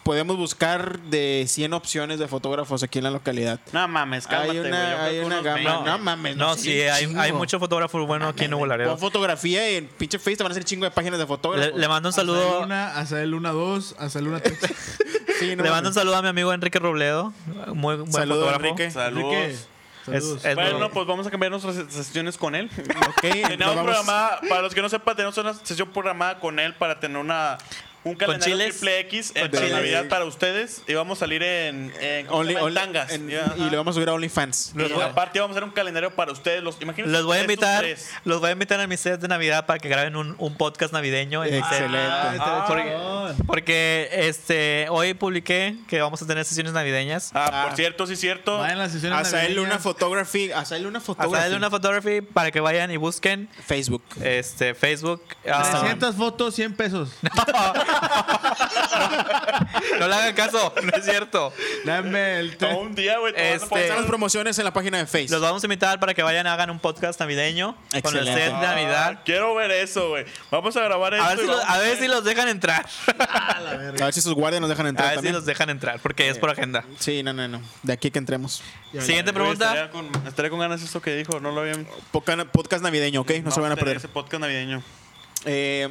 [0.04, 3.60] podemos buscar de 100 opciones de fotógrafos aquí en la localidad.
[3.74, 5.56] No mames, cálmate, Hay una- Yo creo hay que una unos gama.
[5.80, 5.90] 20.
[5.92, 8.98] No mames, No, sí, hay, hay mucho fotógrafo bueno aquí en Nuevo Laredo.
[8.98, 11.78] Fotografía y en pinche Face te van a hacer chingo de páginas de fotógrafos.
[11.78, 12.62] le mando un saludo.
[12.62, 14.58] Luna, Azael Luna 2, Azael Luna 3.
[15.40, 17.32] Sí, no Le mando un saludo a mi amigo Enrique Robledo,
[17.74, 18.66] muy buen Saludos, fotógrafo.
[18.66, 18.92] Enrique.
[18.92, 19.34] Saludos.
[19.34, 19.68] Enrique, Es-
[20.06, 20.46] saludos.
[20.46, 22.70] es- Bueno, pues vamos a cambiar nuestras sesiones con él.
[22.76, 26.74] Ok, nos Tenemos programada, para los que no sepan, tenemos una sesión programada con él
[26.76, 27.58] para tener una
[28.04, 28.70] un calendario chiles.
[28.78, 29.68] triple X Con en para.
[29.70, 32.58] Navidad para ustedes y vamos a salir en, en, ¿cómo se Only-?
[32.58, 33.12] En only- tangas.
[33.12, 34.74] en- y le vamos a subir a OnlyFans.
[34.76, 36.64] Y aparte vamos a hacer un calendario para ustedes.
[36.64, 37.86] Los, imagínense Los voy a invitar,
[38.26, 40.94] los voy a invitar a mi set de Navidad para que graben un, un podcast
[40.94, 41.56] navideño en.
[41.56, 41.98] Excelente.
[42.00, 47.32] Ah, Ah, porque, porque, este hoy publiqué que vamos a tener sesiones navideñas.
[47.34, 47.66] Ah, Ah.
[47.68, 48.60] por cierto, sí, cierto.
[48.60, 49.82] Vayan a las sesiones Luna navideñas.
[49.82, 50.52] Photography.
[50.52, 51.50] Azael Luna Photography.
[51.50, 54.04] De una photography para que vayan y busquen Facebook.
[54.24, 55.22] este Facebook.
[55.52, 57.10] ah, 300 fotos, 100 pesos.
[57.22, 57.32] no
[60.00, 61.54] le hagan caso, no es cierto.
[61.86, 63.34] Dame el Todo un día, güey.
[63.36, 65.34] a Este- las promociones en la página de Facebook.
[65.34, 68.36] Los vamos a invitar para que vayan y hagan un podcast navideño con el set
[68.46, 69.14] de Navidad.
[69.18, 70.26] Ah, quiero ver eso, güey.
[70.52, 71.26] Vamos a grabar esto.
[71.26, 72.86] A ver, y si, los- vamos a ver si los dejan entrar.
[73.20, 76.30] A ver si sus guardias nos dejan A entrar ver si los dejan entrar, porque
[76.30, 76.84] es por agenda.
[77.00, 77.62] Sí, no, no, no.
[77.84, 78.62] De aquí que entremos.
[79.00, 79.66] Siguiente pregunta.
[79.74, 81.40] Estaría con, estaría con ganas de esto que dijo.
[81.40, 81.88] No lo habían.
[82.12, 83.32] Podcast navideño, ¿ok?
[83.44, 83.98] No se van a perder.
[83.98, 84.82] Ese podcast navideño.
[85.46, 85.90] Eh,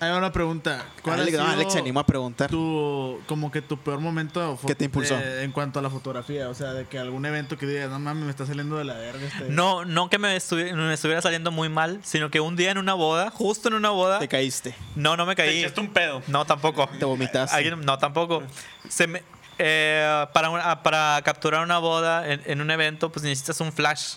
[0.00, 0.86] Hay una pregunta.
[1.02, 2.48] ¿Cuál Alex, ha Alex se animó a preguntar.
[2.50, 5.18] tu, como que tu peor momento ¿Qué te impulsó?
[5.18, 6.48] eh, en cuanto a la fotografía?
[6.48, 8.94] O sea, de que algún evento que digas, no mames, me está saliendo de la
[8.94, 9.50] verga este.
[9.50, 12.78] No, no que me, estuvi- me estuviera saliendo muy mal, sino que un día en
[12.78, 14.74] una boda, justo en una boda, Te caíste.
[14.96, 15.58] no, no me Te caí.
[15.60, 16.22] echaste un pedo.
[16.28, 16.88] No, tampoco.
[16.98, 17.54] Te vomitaste.
[17.54, 18.42] Alguien- no, tampoco.
[18.88, 19.22] Se me-
[19.58, 24.14] eh, para, una- para capturar una boda en, en un evento, pues necesitas un flash.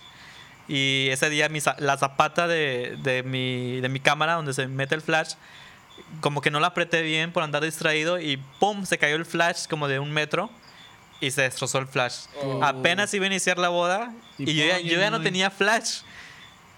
[0.69, 4.95] Y ese día mi la zapata de, de mi, de mi cámara, donde se mete
[4.95, 5.33] el flash,
[6.21, 8.85] como que no la apreté bien por andar distraído y ¡pum!
[8.85, 10.49] Se cayó el flash como de un metro
[11.19, 12.25] y se destrozó el flash.
[12.61, 15.49] Apenas iba a iniciar la boda y, Y yo, ya, yo ya no y- tenía
[15.49, 16.01] flash.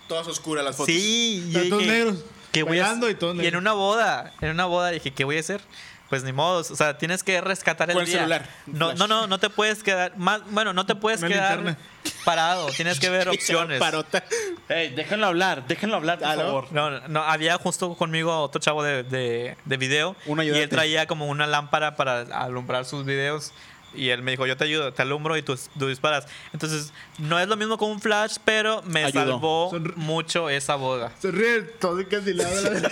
[0.07, 0.93] Todas oscuras las fotos.
[0.93, 2.23] Sí, Están todos dije, negros.
[2.51, 3.43] ¿qué voy a bailando hacer?
[3.43, 5.61] y en una boda, en una boda dije, ¿qué voy a hacer?
[6.09, 8.17] Pues ni modo, o sea, tienes que rescatar el Con el día.
[8.19, 8.99] celular, No, flash.
[8.99, 11.77] no, no, no te puedes quedar más, bueno, no te puedes quedar linterna.
[12.23, 13.79] parado, tienes que ver opciones.
[13.79, 14.23] Parota.
[14.69, 15.65] Ey, déjenlo hablar.
[15.67, 16.41] Déjenlo hablar, por ¿Aló?
[16.43, 16.67] favor.
[16.71, 20.63] No, no, había justo conmigo otro chavo de, de, de video y ayudante.
[20.63, 23.51] él traía como una lámpara para alumbrar sus videos
[23.95, 26.27] y él me dijo, yo te ayudo, te alumbro y tú, tú disparas.
[26.53, 29.19] Entonces, no es lo mismo con un flash, pero me Ayudó.
[29.25, 31.11] salvó Sonr- mucho esa boda.
[31.19, 32.61] Se ríe todo encandilado.
[32.63, 32.91] la verdad.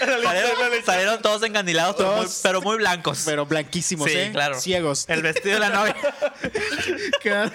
[0.00, 3.22] Salieron, salieron todos encandilados, pero muy, Todos- pero muy blancos.
[3.24, 4.30] Pero blanquísimos, sí, ¿eh?
[4.32, 4.60] claro.
[4.60, 5.04] Ciegos.
[5.08, 5.96] El vestido de la novia.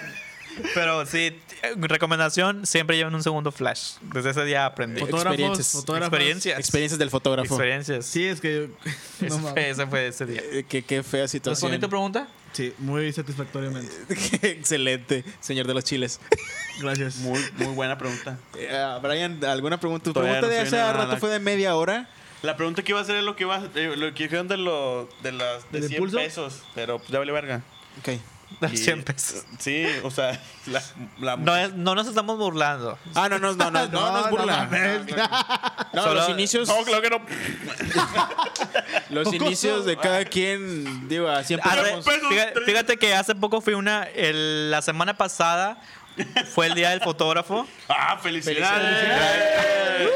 [0.74, 1.38] Pero sí,
[1.76, 3.92] recomendación, siempre lleven un segundo flash.
[4.12, 5.00] Desde ese día aprendí.
[5.00, 5.72] Fotógrafos, Experiencias.
[5.72, 6.08] fotógrafos.
[6.08, 6.58] Experiencias.
[6.58, 7.54] Experiencias del fotógrafo.
[7.54, 8.04] Experiencias.
[8.04, 8.90] Sí, es que yo.
[9.26, 9.66] Ese, no fue, mames.
[9.78, 10.40] ese fue ese día.
[10.44, 11.70] Eh, Qué, qué fea situación.
[11.70, 12.28] ¿Respondí tu pregunta?
[12.52, 13.92] Sí, muy satisfactoriamente.
[14.42, 16.20] Excelente, señor de los chiles.
[16.80, 17.16] Gracias.
[17.16, 18.38] Muy, muy buena pregunta.
[18.56, 20.04] Eh, Brian, ¿alguna pregunta?
[20.04, 20.92] Tu Todavía pregunta no de hace nada.
[21.04, 22.08] rato fue de media hora.
[22.42, 24.48] La pregunta que iba a hacer es lo que iba a, eh, lo que dijeron
[24.48, 26.16] de, lo, de las de ¿Del 100 impulso?
[26.16, 26.62] pesos.
[26.74, 27.62] Pero pues, ya vale verga.
[28.00, 28.18] Ok.
[28.72, 29.44] Y- 100 pesos.
[29.58, 30.82] Sí, o sea, la,
[31.20, 32.98] la No, es- no nos estamos burlando.
[33.14, 34.56] Ah, no, no, no, no, no, no es burla.
[34.70, 35.00] mames.
[35.92, 37.20] No, Solo- los inicios, No, claro que no.
[39.10, 42.04] los inicios de cada quien, digo, a 100 Arre- pesos.
[42.04, 44.04] pesos, fíjate, que hace poco fui una.
[44.04, 45.78] el- la semana pasada
[46.54, 47.66] fue el día del fotógrafo.
[47.88, 48.98] Ah, felicidades.
[48.98, 50.10] Felicidades.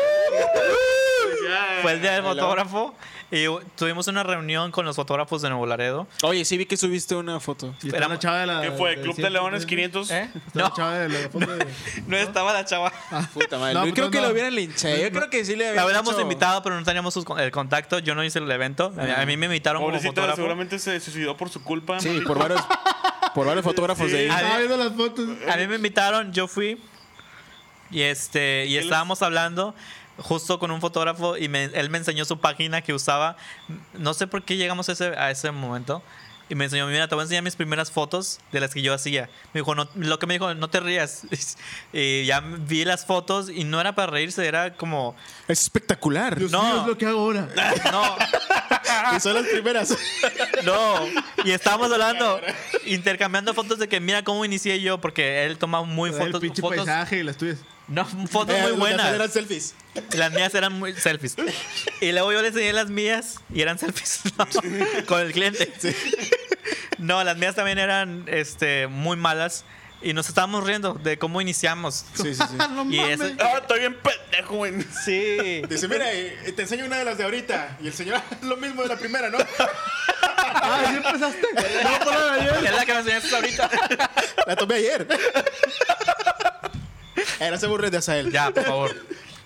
[1.83, 2.35] Fue el día del Hello.
[2.35, 2.95] fotógrafo.
[3.31, 3.47] Y
[3.77, 6.07] tuvimos una reunión con los fotógrafos de Nuevo Laredo.
[6.23, 7.75] Oye, sí vi que subiste una foto.
[7.83, 8.61] Y Era- la chava de la.
[8.63, 9.01] ¿Qué fue?
[9.01, 10.11] ¿Club de Leones 500?
[10.11, 10.31] ¿Eh?
[10.53, 11.67] No, la chava de la foto de.
[12.07, 12.93] no estaba la chava.
[13.33, 13.75] Puta madre.
[13.75, 14.97] No, Yo creo no, que lo hubieran linchado.
[14.97, 17.51] Yo creo que sí le La habían hubiéramos hecho- invitado, pero no teníamos sus- el
[17.51, 17.99] contacto.
[17.99, 18.93] Yo no hice el evento.
[18.97, 20.37] A a mí me invitaron como Pobrecita, fotógrafo.
[20.37, 21.99] seguramente se suicidó por su culpa.
[22.01, 22.61] Sí, por varios,
[23.35, 24.13] por varios fotógrafos Sí.
[24.13, 24.29] de ahí.
[24.31, 25.29] Ah, Estaba viendo las fotos.
[25.51, 26.81] A mí me invitaron, yo fui.
[27.91, 29.75] Y este y les- estábamos hablando
[30.19, 33.37] justo con un fotógrafo y me- él me enseñó su página que usaba.
[33.95, 36.03] No sé por qué llegamos a ese, a ese momento.
[36.51, 38.93] Y me enseñó, mira, te voy a enseñar mis primeras fotos de las que yo
[38.93, 39.31] hacía.
[39.55, 41.23] Me dijo, no, lo que me dijo, no te rías.
[41.95, 45.17] y ya vi las fotos y no era para reírse, era como,
[45.49, 46.39] Es espectacular.
[46.39, 46.63] Dios No.
[46.63, 47.49] mío, es lo que hago ahora.
[47.91, 48.17] no,
[49.17, 49.97] Y son las primeras.
[50.65, 50.97] no.
[51.47, 52.39] Y estábamos hablando,
[52.85, 56.61] intercambiando fotos de que mira cómo inicié yo, porque él toma muy el fotos, pinche
[56.61, 57.59] fotos, paisaje y las tuyas.
[57.89, 59.01] No, fotos Eh, muy de buenas.
[59.01, 59.75] hacer eran selfies.
[60.13, 61.37] Las mías eran muy selfies.
[62.01, 64.47] Y luego yo le enseñé las mías y eran selfies ¿no?
[65.07, 65.73] con el cliente.
[66.99, 69.65] No, las mías también eran este, muy malas.
[70.03, 72.05] Y nos estábamos riendo de cómo iniciamos.
[72.15, 72.57] Sí, sí, sí.
[72.73, 73.21] no Y mames.
[73.21, 74.83] eso- Ah, estoy bien pendejo, güey.
[75.05, 75.63] Sí.
[75.69, 77.79] Dice, mira, eh, te enseño una de las de ahorita.
[77.81, 79.39] Y el señor, lo mismo de la primera, ¿no?
[80.37, 81.47] Ah, ¿sí empezaste?
[81.85, 82.65] No, pero ayer.
[82.67, 83.71] Es la que me enseñaste ahorita.
[84.47, 85.07] La tomé ayer.
[87.41, 88.31] Eh, no se burles de Asael.
[88.33, 88.97] Ya, por favor.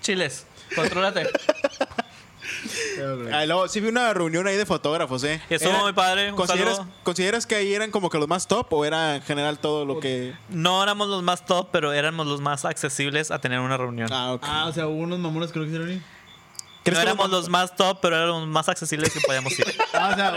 [0.01, 1.29] Chiles, contrólate.
[3.33, 5.41] Ah, luego, sí vi una reunión ahí de fotógrafos, ¿eh?
[5.49, 6.31] Estuvo Era- muy padre.
[6.31, 6.93] Un ¿consideras, saludo.
[7.05, 10.01] ¿Consideras que ahí eran como que los más top o era en general todo lo
[10.01, 10.35] que...?
[10.49, 14.09] No éramos los más top, pero éramos los más accesibles a tener una reunión.
[14.13, 14.43] Ah, ok.
[14.47, 16.03] Ah, o sea, hubo unos mamones que no quisieron ir.
[16.85, 19.67] ¿Crees No éramos los los más top, pero éramos los más accesibles que podíamos ir.
[19.93, 20.35] Ah, o sea,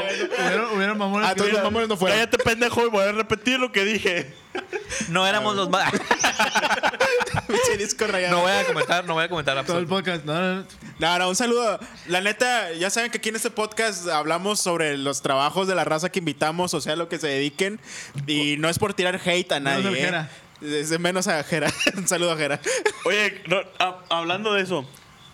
[0.47, 2.17] hubieron, hubieron mamones Ah, todos los mamones no fueron.
[2.17, 4.33] Cállate, pendejo, y voy a repetir lo que dije.
[5.09, 5.89] No éramos los más.
[7.47, 8.35] Pinche disco rayado.
[8.35, 10.11] No voy a comentar, no voy a comentar Todo el absolutamente.
[10.11, 10.25] podcast.
[10.25, 10.65] No, no, no.
[10.99, 11.79] No, no, un saludo.
[12.07, 15.83] La neta, ya saben que aquí en este podcast hablamos sobre los trabajos de la
[15.85, 17.79] raza que invitamos, o sea, lo que se dediquen.
[18.27, 19.87] Y no es por tirar hate a Menos nadie.
[19.87, 20.01] al ¿eh?
[20.05, 20.29] Jera.
[20.61, 21.71] Es de menos a Jera.
[21.97, 22.59] un saludo a Jera.
[23.05, 23.57] Oye, no,
[24.09, 24.85] hablando de eso,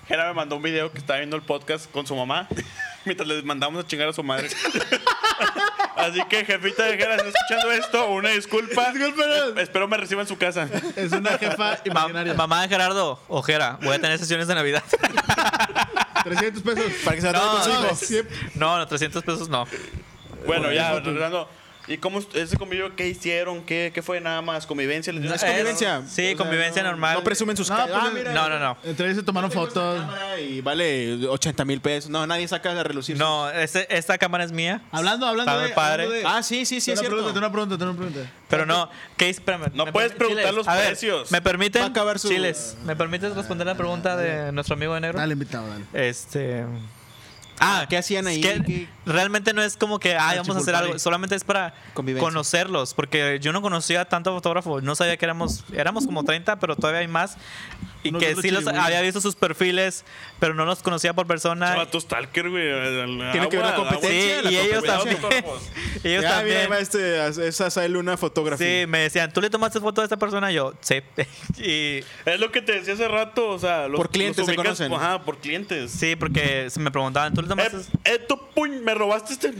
[0.08, 2.48] Jera me mandó un video que estaba viendo el podcast con su mamá
[3.06, 4.50] mientras les mandamos a chingar a su madre.
[5.98, 8.92] Así que, jefita de Jera, si está escuchando esto, una disculpa.
[8.92, 9.50] Discúlpenos.
[9.56, 10.68] Es- Espero me reciba en su casa.
[10.96, 12.34] Es una jefa Ma- imaginaria.
[12.36, 14.84] mamá de Gerardo, ojera, voy a tener sesiones de Navidad.
[16.24, 16.92] 300 pesos.
[17.04, 17.90] Para que se No, no.
[18.56, 19.66] No, no, 300 pesos no.
[20.46, 21.50] Bueno, ya, regresando.
[21.90, 23.64] ¿Y cómo ese convivio qué hicieron?
[23.64, 24.68] ¿Qué, qué fue nada más?
[24.68, 25.14] ¿Convivencia?
[25.14, 26.02] ¿Les dio Es convivencia.
[26.08, 27.16] Sí, O sea, convivencia no- normal.
[27.16, 28.78] No presumen sus No, ca- pues, Ah, mira, No, no, no.
[28.84, 30.02] Entre ellos se tomaron fotos.
[30.02, 32.10] cámara Y vale 80 mil pesos.
[32.10, 33.18] No, nadie saca de relucir.
[33.18, 34.82] No, este- esta cámara es mía.
[34.92, 35.68] Hablando, hablando Está de.
[35.70, 36.04] muy padre.
[36.04, 37.16] hablando de- Ah, sí, sí, sí, es Tengo una cierto.
[37.16, 38.32] pregunta, tengo una pregunta, tengo una pregunta.
[38.50, 39.40] Pero no, ¿qué hice?
[39.40, 39.72] Espérame.
[39.74, 41.32] No ¿me puedes permi- preguntar Chiles, los a ver, precios.
[41.32, 41.82] ¿Me permiten?
[41.84, 45.20] Va a acabar su- Chiles, ¿me permites responder la pregunta de nuestro amigo de negro?
[45.20, 45.86] Dale, invitado, dale.
[45.94, 46.66] Este.
[47.60, 48.40] Ah, ¿qué hacían ahí?
[48.40, 51.00] Es que ¿Qué- realmente no es como que, Ah, vamos a hacer algo.
[51.00, 51.74] Solamente es para
[52.20, 52.94] conocerlos.
[52.94, 54.82] Porque yo no conocía tanto fotógrafo.
[54.82, 57.38] No sabía que éramos, éramos como 30, pero todavía hay más.
[58.04, 60.06] Y que sí los había visto sus perfiles,
[60.40, 61.68] pero no los conocía por persona.
[61.74, 62.64] Chavato stalker, güey.
[63.32, 65.18] Tiene que ver la competencia, Sí, la y ellos también.
[66.04, 66.72] ellos Ya, mira, también.
[66.72, 68.82] va este, es Asael una fotografía.
[68.82, 70.52] Sí, me decían, ¿tú le tomaste foto de esta persona?
[70.52, 71.02] Yo, sí.
[71.58, 74.56] y Es lo que te decía hace rato, o sea, los, Por clientes los se
[74.56, 74.94] conocen.
[74.94, 75.92] Ajá, por clientes.
[75.92, 77.78] sí, porque se me preguntaban, ¿tú le Eh, tomaste?
[78.06, 79.54] eh, tú, puñ, me robaste este.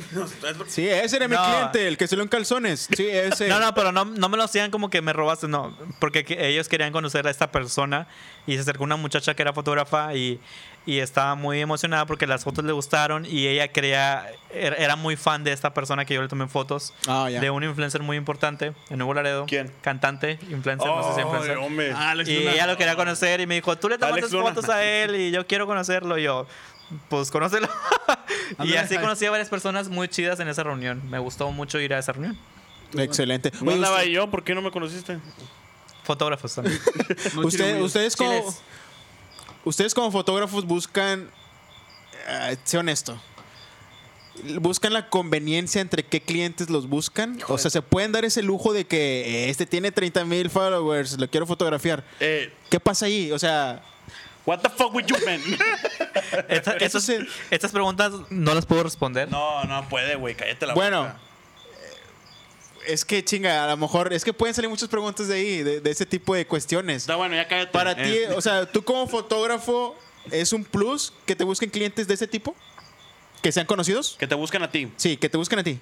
[0.68, 1.44] Sí, ese era mi No.
[1.46, 2.88] cliente, el que salió en calzones.
[2.96, 3.48] Sí, ese.
[3.58, 5.76] No, no, pero no, no me lo hacían como que me robaste, no.
[6.00, 8.08] Porque que- ellos querían conocer a esta persona
[8.46, 10.40] y se acercó una muchacha que era fotógrafa y,
[10.88, 15.16] y estaba muy emocionada porque las fotos le gustaron y ella quería, era, era muy
[15.18, 16.94] fan de esta persona que yo le tomé fotos.
[17.08, 17.40] Ah, ya.
[17.40, 19.46] De un influencer muy importante en Nuevo Laredo.
[19.48, 19.72] ¿Quién?
[19.82, 21.58] Cantante, influencer, no sé si Ay, influencer.
[21.58, 21.92] hombre.
[21.94, 22.52] Ah, Alex Y Luna.
[22.54, 24.46] ella lo quería conocer y me dijo, tú le tomaste Alex Luna.
[24.48, 26.18] fotos a él y yo quiero conocerlo.
[26.18, 26.48] Y yo,
[27.10, 27.68] pues conócelo.
[28.64, 31.02] y así conocí a varias personas muy chidas en esa reunión.
[31.10, 32.38] Me gustó mucho ir a esa reunión.
[32.98, 33.52] Excelente.
[33.62, 35.18] No andaba yo, ¿por qué no me conociste?
[36.04, 36.80] Fotógrafos también.
[37.44, 38.62] Usted- ustedes como Chiles.
[39.68, 41.30] Ustedes como fotógrafos buscan
[42.28, 43.20] eh, sé honesto
[44.62, 48.72] buscan la conveniencia entre qué clientes los buscan o sea se pueden dar ese lujo
[48.72, 53.32] de que eh, este tiene 30 mil followers lo quiero fotografiar Eh, qué pasa ahí
[53.32, 53.82] o sea
[54.46, 55.42] what the fuck with you, man?
[56.48, 57.10] Esta- estos-.
[57.52, 59.30] Estas preguntas no las puedo responder.
[59.30, 61.20] no, no puede, güey, cállate la Bueno, boca.
[62.88, 65.82] Es que chinga a lo mejor es que pueden salir muchas preguntas de ahí de,
[65.82, 67.72] de ese tipo de cuestiones Está bueno, ya cállate.
[67.72, 69.96] para Eh, ti o sea tú como fotógrafo
[70.32, 72.56] es un plus que te busquen clientes de ese tipo
[73.42, 74.90] que sean conocidos Que te buscan a ti.
[74.98, 75.80] sí que te busquen a ti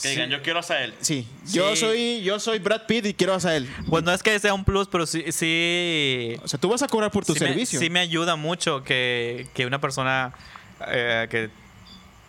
[0.00, 0.94] Que digan, yo quiero a él.
[1.00, 3.68] Sí, yo soy yo soy Brad Pitt y quiero a él.
[3.90, 6.86] Pues no es que sea un plus, pero sí, sí, O sea, tú vas a
[6.86, 7.80] cobrar por tu sí, me, servicio.
[7.80, 10.32] sí me ayuda mucho que, que una persona
[10.86, 11.50] eh, que,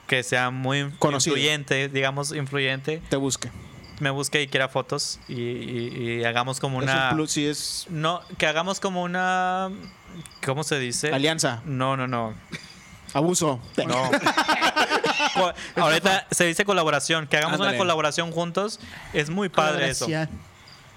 [0.07, 1.35] que sea muy Conocido.
[1.35, 3.51] influyente, digamos influyente, Te busque.
[3.99, 7.09] Me busque y quiera fotos y, y- y hagamos como Es una...
[7.09, 9.69] un plus, sí es No, que hagamos como una...
[10.45, 11.11] ¿Cómo se dice?
[11.13, 12.33] alianza, No, no, no.
[13.13, 13.59] abuso.
[13.85, 14.11] No.
[15.75, 17.71] Ahorita se dice colaboración, que hagamos Ándale.
[17.71, 18.79] una colaboración juntos.
[19.13, 20.07] Es muy padre eso.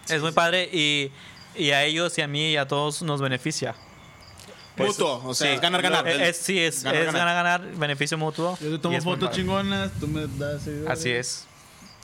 [0.08, 1.10] Es muy padre y,
[1.54, 3.74] y a ellos y a mí y a todos nos beneficia.
[4.76, 5.54] Mutuo, o sea, Sí.
[5.54, 6.08] es ganar ganar.
[6.08, 7.26] Eh, es- sí, es Ganar, es ganar.
[7.34, 8.56] ganar, ganar, beneficio mutuo.
[8.60, 10.62] Yo te tomo es fotos chingonas, tú me das.
[10.88, 11.46] Así es.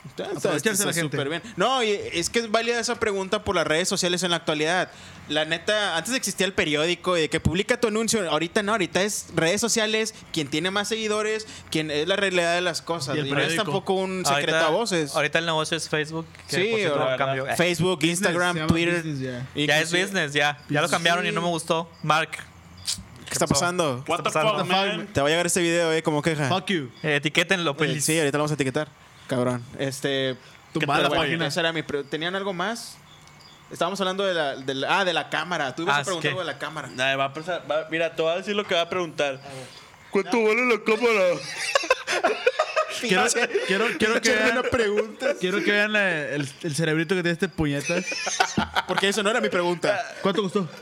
[0.06, 1.24] Está, está- Aprovecharse está la gente.
[1.28, 1.42] bien.
[1.56, 4.90] No, y es que es válida esa pregunta por las redes sociales en la actualidad.
[5.28, 8.28] La neta, antes existía el periódico y de que publica tu anuncio.
[8.30, 12.62] Ahorita no, ahorita es redes sociales, quien tiene más seguidores, quien es la realidad de
[12.62, 13.16] las cosas.
[13.16, 15.14] Y Y, el no es tampoco un secreto Ahorita- a voces.
[15.14, 16.26] Ahorita el negocio es Facebook.
[16.48, 16.84] Que Sí,
[17.18, 17.46] cambió.
[17.46, 19.02] Eh, Facebook, Instagram, Twitter.
[19.02, 19.46] business ya.
[19.54, 20.58] Ya es business, ya.
[20.70, 21.90] Ya lo cambiaron y no me gustó.
[22.02, 22.30] Mark,
[23.26, 24.02] ¿Qué está pasando?
[24.08, 24.58] What the pasando?
[24.60, 25.06] fuck, man?
[25.12, 26.48] Te va a llegar este video, eh, como queja.
[26.48, 26.90] Fuck you.
[27.02, 28.00] eh, etiquétenlo, Eh, please.
[28.00, 28.88] Sí, ahorita lo vamos a etiquetar.
[29.28, 29.64] Cabrón.
[29.78, 30.36] Este.
[30.72, 31.46] Tumbada pero la bueno, página.
[31.46, 32.96] esa era mi ¿Tenían algo más?
[33.70, 35.74] Estábamos hablando de la, de la- ah, de la cámara.
[35.74, 36.88] Tú ibas Ah, a preguntar es que- algo de la cámara.
[36.88, 39.40] Nah, va a pensar- va- mira, te voy a decir lo que va a preguntar.
[40.10, 41.24] ¿Cuánto vale la cámara?
[43.00, 43.22] Quiero,
[43.68, 45.26] quiero, quiero que vean, pregunta.
[45.38, 48.04] quiero que vean la- el, el cerebrito que tiene este puñetas.
[48.88, 49.96] Porque eso no era mi pregunta.
[50.22, 50.68] ¿Cuánto costó?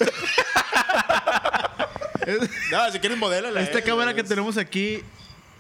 [2.73, 3.61] No, si quieres modélala.
[3.61, 5.03] Esta eh, cámara que tenemos aquí,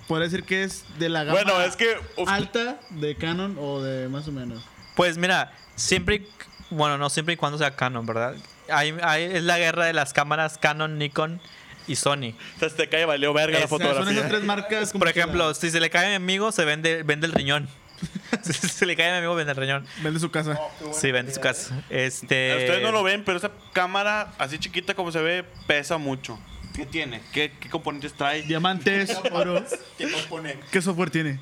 [0.06, 1.96] podría decir que es de la gama Bueno, es que.
[2.16, 4.62] uf, alta de Canon o de más o menos.
[4.94, 6.28] Pues mira, siempre, y-
[6.70, 8.34] bueno, no siempre y cuando sea Canon, ¿verdad?
[8.70, 11.40] Hay, hay- es la guerra de las cámaras Canon, Nikon
[11.86, 12.32] y Sony.
[12.58, 14.28] se te cae valió verga la Es- O sea, son esas fotografía.
[14.28, 14.92] tres marcas.
[14.92, 17.68] Por ejemplo, la- si se le cae a mi amigo, se vende, vende el riñón.
[18.42, 19.86] si se le cae a mi amigo, vende el riñón.
[20.02, 20.58] vende su casa.
[20.92, 21.82] Sí, vende su casa.
[21.88, 22.56] Este.
[22.58, 26.38] Ustedes no lo ven, pero esa cámara, así chiquita como se ve, pesa mucho.
[26.76, 27.22] ¿Qué tiene?
[27.32, 28.42] ¿Qué, qué componentes trae?
[28.42, 29.64] Diamantes, oro.
[29.96, 30.58] ¿Qué compone?
[30.70, 31.40] ¿Qué software tiene?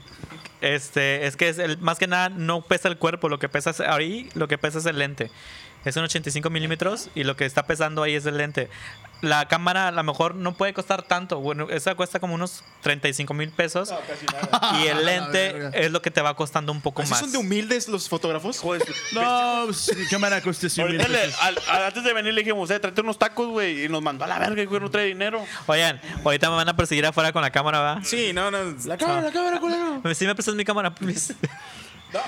[0.60, 3.70] Este, es que es el, más que nada no pesa el cuerpo, lo que pesa
[3.70, 5.30] es, ahí lo que pesa es el lente.
[5.84, 8.70] Es un 85 milímetros y lo que está pesando ahí es el lente.
[9.20, 11.40] La cámara a lo mejor no puede costar tanto.
[11.40, 13.92] Bueno, esa cuesta como unos 35 mil pesos
[14.82, 17.20] y el lente es lo que te va costando un poco ¿Así más.
[17.20, 18.56] son de humildes los fotógrafos?
[18.56, 21.36] Hijo de su- No, mi cámara cuesta 100 mil pesos.
[21.40, 23.84] al- al- antes de venir le dijimos, eh, tráete unos tacos, güey.
[23.84, 25.44] Y nos mandó a la verga, güey, no trae dinero.
[25.66, 28.04] Oigan, ahorita me van a perseguir afuera con la cámara, ¿va?
[28.04, 28.74] Sí, no, no.
[28.84, 30.02] La cámara, la cámara, culero.
[30.14, 31.34] Si me prestas mi cámara, please.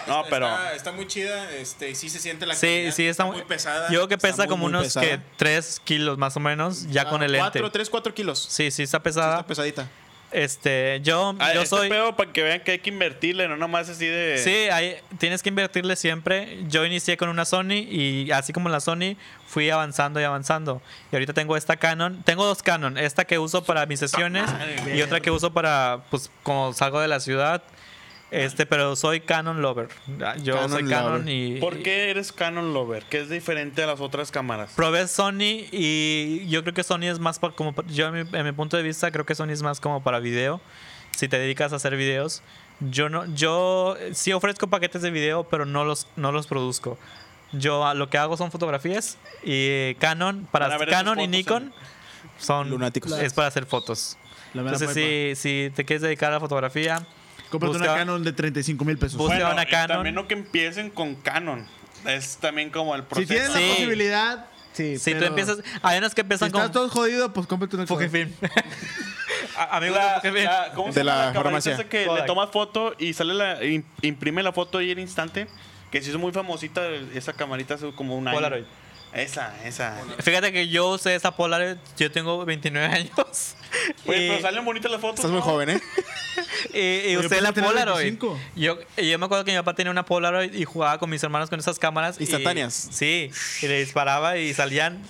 [0.06, 1.50] No, pero- Está, está muy chida.
[1.52, 3.88] Este, sí se siente la Sí, calidad, sí, está, muy pesada.
[3.90, 5.06] Yo creo que Está pesa muy, como muy unos pesada.
[5.06, 7.60] que 3 kilos más o menos, ya con el lente.
[7.60, 8.38] 4, 3, 4 kilos.
[8.48, 9.32] Sí, sí, está Sí, pesada.
[9.36, 9.88] está pesadita.
[10.32, 11.88] Este, yo, Ah, yo este soy.
[11.88, 14.36] pedo para que vean que hay que invertirle, no nomás así de.
[14.38, 16.58] Sí, hay- tienes que invertirle siempre.
[16.68, 19.16] Yo inicié con una Sony y así como la Sony
[19.46, 20.82] fui avanzando y avanzando.
[21.12, 22.22] Y ahorita tengo esta Canon.
[22.24, 22.98] Tengo dos Canon.
[22.98, 24.50] Esta que uso para mis sesiones
[24.94, 27.62] y otra que uso para, pues, como salgo de la ciudad.
[28.30, 29.88] Este, pero soy Canon lover.
[30.42, 31.28] Yo Canon soy Canon lover.
[31.28, 31.60] y...
[31.60, 33.04] ¿Por qué eres Canon Lover?
[33.04, 34.72] ¿Qué es diferente a las otras cámaras?
[34.74, 38.44] Probé Sony y yo creo que Sony es más pa- como yo en mi, en
[38.44, 40.60] mi punto de vista creo que Sony es más como para video.
[41.16, 42.42] Si te dedicas a hacer videos,
[42.80, 46.98] yo no yo sí ofrezco paquetes de video, pero no los no los produzco.
[47.52, 51.72] Yo ah, lo que hago son fotografías y Canon para Para Canon y Nikon
[52.38, 53.12] son Lunáticos.
[53.12, 54.18] es para hacer fotos.
[54.52, 57.06] Entonces si, si te quieres dedicar a la fotografía,
[57.50, 59.16] Cómprate una Canon de 35 mil pesos.
[59.16, 59.88] Busca Bueno, una Canon.
[59.96, 61.66] También no que empiecen con Canon.
[62.06, 63.28] Es también como el Si proceso.
[63.32, 63.68] tienes la Sí.
[63.70, 64.98] posibilidad, sí.
[64.98, 67.86] si tú empiezas, hay unas que Si empiezan estás con todo jodido, pues cómprate una
[67.86, 67.98] Canon.
[68.02, 68.32] Fujifilm.
[69.58, 71.88] A- Amigos La- de la- ¿Cómo se De la la camarita farmacia.
[71.88, 72.20] que Kodak.
[72.22, 75.46] le tomas foto y sale la im- imprime la foto ahí en instante?
[75.90, 78.36] Que se hizo muy famosita esa camarita hace como un año.
[78.36, 78.64] Polaroid.
[79.16, 79.96] Esa, esa.
[80.20, 83.10] Fíjate que yo usé esa Polaroid, yo tengo 29 años.
[84.06, 85.20] Oye, pero salen bonitas las fotos.
[85.20, 85.80] Estás muy joven, ¿eh?
[86.74, 88.02] y- y Oye, usé la Polaroid.
[88.04, 88.38] 25.
[88.56, 91.48] Yo, yo me acuerdo que mi papá tenía una Polaroid y jugaba con mis hermanos
[91.48, 92.16] con esas cámaras.
[92.18, 92.88] y- Instantáneas.
[92.92, 93.30] sí,
[93.62, 95.02] y le disparaba y salían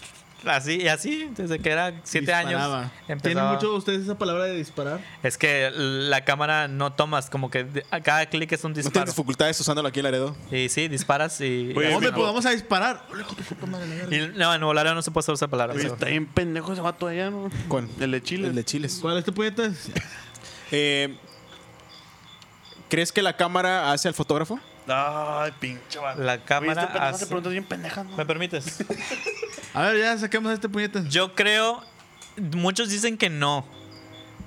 [0.49, 2.53] así y así, desde que era 7 años.
[2.53, 2.91] Disparaba.
[3.07, 5.01] ¿Tienen empezaba- mucho ustedes esa palabra de disparar?
[5.23, 8.93] Es que la cámara no tomas, como que a cada clic es un No disparo.
[8.93, 10.37] tienes dificultades usándolo aquí en Laredo.
[10.51, 11.73] y sí, disparas y.
[11.77, 12.21] Oye, ¿Dónde mijo.
[12.21, 13.03] podamos a disparar?
[14.11, 15.75] Y no, en Volare no se puede usar esa palabra.
[15.75, 17.51] Oye, está bien pendejo ese vato allá, ¿no?
[17.69, 17.89] ¿Cuál?
[18.01, 18.49] El de Chile.
[18.49, 18.99] El de chiles.
[19.01, 19.89] ¿Cuál es tu puñetas?
[20.73, 21.17] Eh,
[22.89, 24.61] ¿Crees que la cámara hace al fotógrafo?
[24.89, 26.23] Ay, pinche vato.
[26.23, 28.17] La cámara Oye, este pendejo hace- hace preguntas bien pendejas, ¿no?
[28.17, 28.79] ¿Me permites?
[29.77, 31.07] A ver, ya saquemos este puñetas.
[31.11, 31.83] Yo creo,
[32.55, 33.67] muchos dicen que no.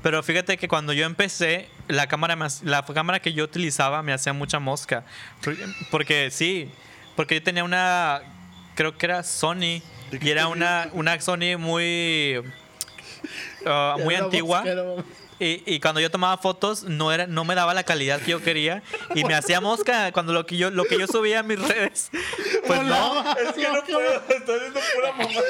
[0.01, 4.11] Pero fíjate que cuando yo empecé, la cámara, me la cámara que yo utilizaba me
[4.11, 5.05] hacía mucha mosca.
[5.43, 6.71] Porque, porque sí,
[7.15, 8.21] porque yo tenía una,
[8.73, 9.83] creo que era Sony.
[10.09, 12.41] ¿De qué Y era una, una Sony muy,
[13.67, 14.63] ah, muy antigua.
[15.39, 18.41] Y, y cuando yo tomaba fotos no era no me daba la calidad que yo
[18.41, 18.83] quería
[19.15, 22.09] y me hacía mosca cuando lo que yo lo que yo subía a mis redes
[22.67, 25.41] pues no Es que no puedo, estoy haciendo pura mamá.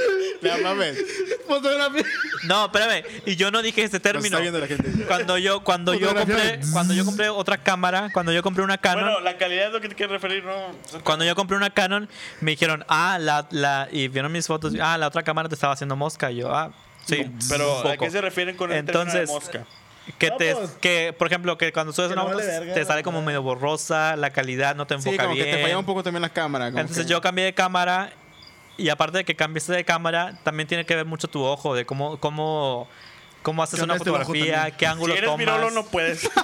[0.41, 0.97] No mames.
[1.47, 2.03] Fotografía.
[2.43, 5.05] no espérame y yo no dije ese término está viendo la gente.
[5.07, 9.05] cuando yo cuando yo compré cuando yo compré otra cámara cuando yo compré una Canon
[9.05, 11.01] Bueno, la calidad es lo que te quieres referir, ¿no?
[11.03, 12.07] cuando yo compré una Canon
[12.41, 15.73] me dijeron ah la la y vieron mis fotos ah la otra cámara te estaba
[15.73, 16.71] haciendo mosca y yo ah
[17.09, 19.65] sí Pero, ¿a qué se refieren con el término de entonces mosca?
[20.17, 22.47] Que, No, te, pues, que, por ejemplo, que cuando subes que una no foto vale
[22.49, 25.45] verga, te sale como medio borrosa, la calidad no te Sí, enfoca como bien.
[25.45, 26.69] que te falla un poco también la cámara.
[26.71, 28.11] como Entonces que- yo cambié de cámara
[28.77, 31.85] y aparte de que cambiaste de cámara, también tiene que ver mucho tu ojo, de
[31.85, 32.87] cómo, cómo,
[33.43, 35.37] cómo haces una fotografía, qué Si ángulo eres tomas.
[35.37, 36.27] virolo, no puedes.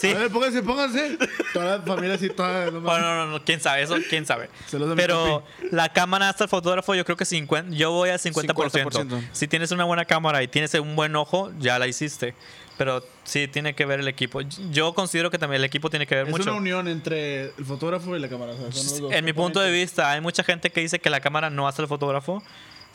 [0.00, 0.10] Sí.
[0.12, 1.18] A ver, pónganse, pónganse.
[1.52, 2.70] Toda la familia así, toda.
[2.70, 2.80] no.
[2.80, 4.48] Bueno, no, no, no, quién sabe, eso quién sabe.
[4.96, 8.54] Pero la cámara hasta el fotógrafo, yo creo que 50, yo voy al 50%.
[8.54, 9.28] 50%.
[9.32, 12.34] Si tienes una buena cámara y tienes un buen ojo, ya la hiciste.
[12.76, 14.40] Pero sí tiene que ver el equipo.
[14.70, 16.44] Yo considero que también el equipo tiene que ver Es mucho.
[16.44, 18.52] una unión entre el fotógrafo y la cámara.
[18.52, 21.50] o sea, En mi punto de vista, hay mucha gente que dice que la cámara
[21.50, 22.40] no hace el fotógrafo.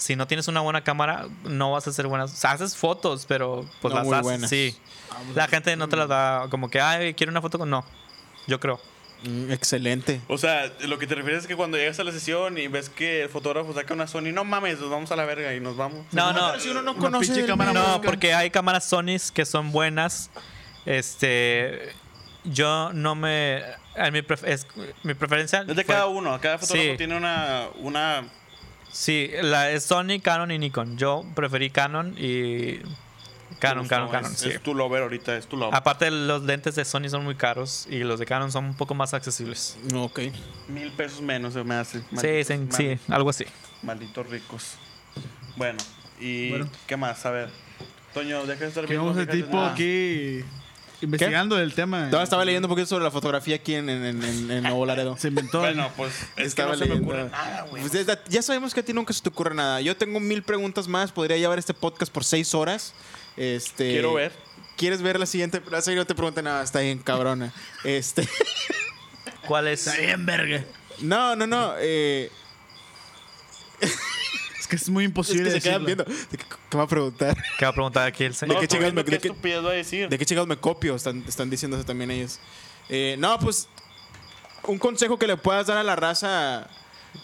[0.04, 2.34] Si no tienes una buena cámara, no vas a hacer buenas.
[2.34, 4.24] O sea, haces fotos, pero pues No las muy haces.
[4.24, 4.50] buenas.
[4.50, 4.78] Sí.
[5.12, 7.70] Ah, La gente no te las da como que, ay, quiero una foto con.
[7.70, 7.86] No.
[8.48, 8.80] Yo creo.
[9.24, 10.20] Mm, Excelente.
[10.28, 12.90] O sea, lo que te refieres es que cuando llegas a la sesión y ves
[12.90, 15.78] que el fotógrafo saca una Sony, no mames, nos vamos a la verga y nos
[15.78, 16.06] vamos.
[16.12, 16.48] No, no.
[16.50, 17.72] pero si uno no conoce el cámara.
[17.72, 20.30] No, porque hay cámaras Sony que son buenas.
[20.86, 21.94] Este.
[22.44, 23.62] Yo no me.
[23.96, 24.68] En mi, pref- es-
[25.04, 25.62] mi preferencia.
[25.62, 26.98] Es de fue- cada uno, cada fotógrafo Sí.
[26.98, 28.24] tiene una, una
[28.94, 30.98] Sí, la es Sony, Canon y Nikon.
[30.98, 32.80] Yo preferí Canon y.
[33.60, 34.32] Canon, Canon, es- Canon.
[34.34, 34.50] es, sí.
[34.64, 35.76] tu lover ahorita, es tu lover.
[35.76, 38.94] Aparte, los lentes de Sony son muy caros y los de Canon son un poco
[38.94, 39.78] más accesibles.
[39.96, 40.20] Ok.
[40.68, 42.00] Mil pesos menos se me hace.
[42.00, 43.46] Sí, Malditos- sí, mal- sí, algo así.
[43.82, 44.76] Malditos ricos.
[45.56, 45.78] Bueno,
[46.20, 46.70] y Bueno.
[46.88, 47.26] ¿qué más?
[47.26, 47.50] A ver.
[48.14, 50.44] Toño, deja de estar Que vamos el fíjate- tipo Ah, aquí
[51.04, 52.06] investigando el tema.
[52.10, 55.16] Todavía estaba leyendo un poquito sobre la fotografía aquí en, en, en, en- Nuevo Laredo.
[55.18, 55.60] Se inventó.
[55.60, 57.12] Bueno, pues es Estaba que no se me leyendo.
[57.14, 57.84] ocurre nada, güey.
[57.88, 59.82] Pues ya, ya sabemos que a ti nunca se te ocurre nada.
[59.82, 61.12] Yo tengo mil preguntas más.
[61.12, 62.94] Podría llevar este podcast por seis horas.
[63.38, 64.32] Este, Quiero ver.
[64.78, 65.62] ¿Quieres ver la siguiente?
[65.72, 66.64] La siguiente no te pregunta nada.
[66.64, 67.54] Está bien, cabrona.
[67.84, 68.28] Este,
[69.48, 69.86] ¿Cuál es?
[69.88, 70.64] Está bien, verga.
[71.00, 71.74] no, no, no.
[71.80, 72.32] eh,
[74.78, 76.04] que es muy es imposible que se quedan viendo.
[76.04, 77.38] ¿De ¿Qué, qué va a preguntar?
[77.58, 78.60] ¿Qué va a preguntar aquí el No, señor?
[78.60, 80.10] qué chingados viendo me- qué de qué- estupidez va a decir.
[80.10, 80.96] ¿De qué chingados me copio?
[80.96, 82.40] Están, están diciéndose también ellos.
[82.90, 83.68] Eh, no, pues
[84.64, 86.68] un consejo que le puedas dar a la raza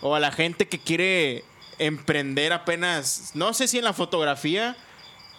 [0.02, 1.44] o a la gente que quiere
[1.80, 4.76] emprender apenas, no sé si en la fotografía,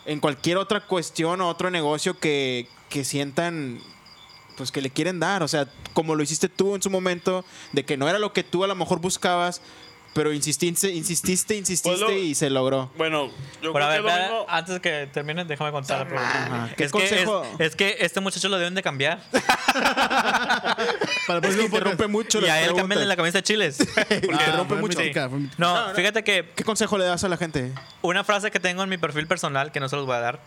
[0.06, 3.78] en cualquier otra cuestión o otro negocio que, que sientan
[4.56, 7.84] pues que le quieren dar, o sea, como lo hiciste tú en su momento, de
[7.84, 9.62] que no era lo que tú a lo mejor buscabas,
[10.12, 12.90] pero insististe, insististe, insististe Pues lo- y se logró.
[12.96, 13.30] Bueno,
[13.62, 14.46] yo Pero a creo ver, que es lo espera, mismo.
[14.48, 16.46] antes que termines, déjame contar la pregunta.
[16.46, 16.74] Ajá.
[16.76, 17.46] ¿Qué Es que, es, consejo?
[17.58, 19.22] es que este muchacho lo deben de cambiar.
[19.30, 22.10] Para el Es que próximo interrumpe podcast.
[22.10, 22.82] mucho y las a él preguntas.
[22.88, 23.78] cambian la camisa de chiles.
[23.96, 24.98] Ah, interrumpe fue mucho.
[24.98, 25.40] fue.
[25.58, 27.72] No, fíjate que ¿Qué consejo le das a la gente?
[28.02, 30.40] una frase que tengo en mi perfil personal, que no se los voy a dar.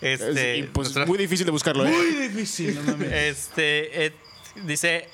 [0.00, 1.90] Este, Es- y, pues, nuestra- muy difícil de buscarlo, ¿eh?
[1.90, 3.12] Muy difícil, no mames.
[3.12, 4.12] este eh,
[4.64, 5.08] dice,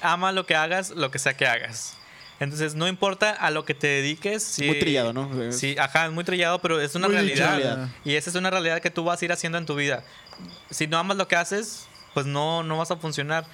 [0.00, 1.96] ama lo que hagas, lo que sea que hagas.
[2.40, 4.42] Entonces, no importa a lo que te dediques.
[4.44, 5.52] Si, Muy trillado, ¿no?
[5.52, 7.56] Sí, ajá, es muy trillado, pero es una Muy realidad.
[7.58, 7.88] realidad.
[8.04, 10.04] Y esa es una realidad que tú vas a ir haciendo en tu vida.
[10.70, 13.44] Si no amas lo que haces, pues no, no vas a funcionar.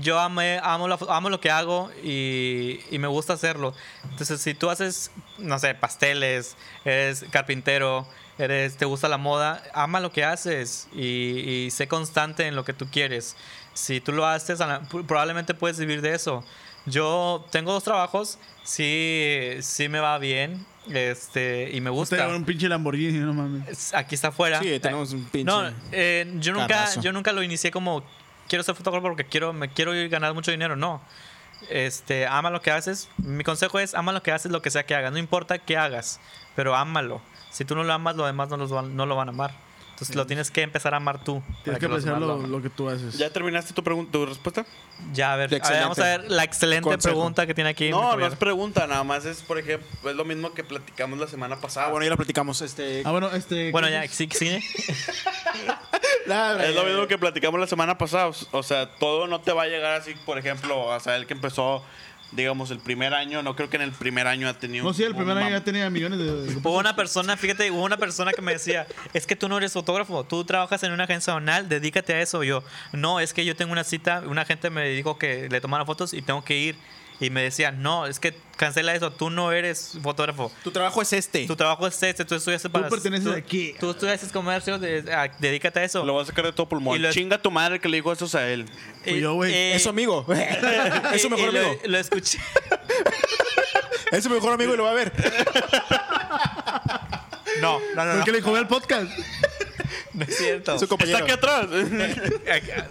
[0.00, 3.74] Yo amé, amo, la amo lo que hago y, y me gusta hacerlo.
[4.08, 8.06] Entonces, si tú haces, no sé, pasteles, eres carpintero,
[8.38, 12.64] eres, te gusta la moda, ama lo que haces y, y sé constante en lo
[12.64, 13.34] que tú quieres.
[13.74, 14.60] Si tú lo haces,
[15.08, 16.44] probablemente puedes vivir de eso.
[16.86, 22.34] Yo tengo dos trabajos, sí, sí me va bien, este, y me Usted gusta.
[22.34, 23.68] un pinche Lamborghini, no mames.
[23.68, 24.58] Es- Aquí está afuera.
[24.60, 27.00] Sí, tenemos un pinche No, eh, yo nunca, carrazo.
[27.00, 28.02] yo nunca lo inicié como
[28.48, 30.74] quiero ser fotógrafo porque quiero, me quiero ir a ganar mucho dinero.
[30.76, 31.00] No.
[31.68, 33.08] Este, ama lo que haces.
[33.18, 35.12] Mi consejo es ama lo que haces, lo que sea que hagas.
[35.12, 36.18] No importa qué hagas,
[36.56, 37.20] pero ámalo.
[37.50, 39.52] Si tú no lo amas, los demás no, los van, no lo van a amar.
[40.00, 41.42] Entonces lo tienes que empezar a amar tú.
[41.62, 43.18] Tienes que los apreciar lo, que tú haces.
[43.18, 44.64] ¿Ya terminaste tu, pregunta, tu respuesta?
[45.12, 47.14] Ya, a ver, a vamos a ver la excelente Consejo.
[47.14, 47.90] pregunta que tiene aquí.
[47.90, 51.26] No, no es pregunta, nada más es, por ejemplo, es lo mismo que platicamos la
[51.26, 51.88] semana pasada.
[51.88, 52.62] Ah, bueno, ya lo platicamos.
[52.62, 53.70] Este, Ah, bueno, este.
[53.72, 54.10] Bueno, ¿qué ya, es?
[54.12, 54.28] sí,
[56.26, 58.30] la- Es lo mismo que platicamos la semana pasada.
[58.52, 61.34] O sea, todo no te va a llegar así, por ejemplo, o sea, el que
[61.34, 61.84] empezó,
[62.32, 65.02] digamos, el primer año, no creo que en el primer año ha tenido No, sí,
[65.02, 66.24] el primer año ya tenía millones de.
[66.46, 69.58] de- Hubo una persona, fíjate, hubo una persona que me decía, es que tú no
[69.58, 72.42] eres fotógrafo, tú trabajas en una agencia zonal, dedícate a eso.
[72.44, 72.62] Yo,
[72.92, 76.14] no, es que yo tengo una cita, una gente me dijo que le tomara fotos
[76.14, 76.76] y tengo que ir.
[77.20, 80.50] Y me decía, no, es que cancela eso, tú no eres fotógrafo.
[80.64, 81.46] Tu trabajo es este.
[81.46, 82.88] Tu trabajo es este, tú estudiaste para...
[82.88, 83.74] perteneces tú, aquí.
[83.78, 86.02] Tú estudiaste comercio, de- a- dedícate a eso.
[86.04, 86.96] Lo vas a sacar de todo pulmón.
[86.96, 88.64] Y lo- Chinga tu madre que le dijo eso a él.
[89.04, 89.52] Fui yo, güey.
[89.52, 90.24] eh, es su amigo.
[91.12, 91.80] es su y- mejor y lo- amigo.
[91.84, 92.38] Lo, escuché.
[94.12, 95.12] Es su mejor amigo y lo va a ver.
[97.60, 99.04] No, no, no, ¿Por no, qué le dijo ve el podcast?
[100.14, 100.78] no es cierto.
[100.78, 101.18] Su compañero.
[101.18, 101.66] Está aquí atrás.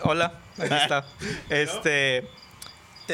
[0.03, 1.05] Hola, aquí está.
[1.49, 2.27] Este.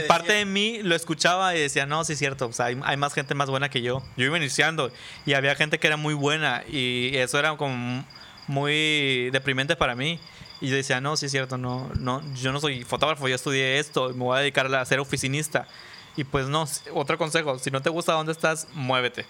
[0.03, 2.97] Parte de mí lo escuchaba y decía, no, sí es cierto, o sea, hay, hay
[2.97, 4.03] más gente más buena que yo.
[4.17, 4.91] Yo iba iniciando
[5.25, 8.05] y había gente que era muy buena y eso era como
[8.47, 10.19] muy deprimente para mí.
[10.61, 13.79] Y yo decía, no, sí es cierto, no, no, yo no soy fotógrafo, yo estudié
[13.79, 15.67] esto, me voy a dedicar a ser oficinista.
[16.15, 19.25] Y pues no, otro consejo, si no te gusta dónde estás, muévete.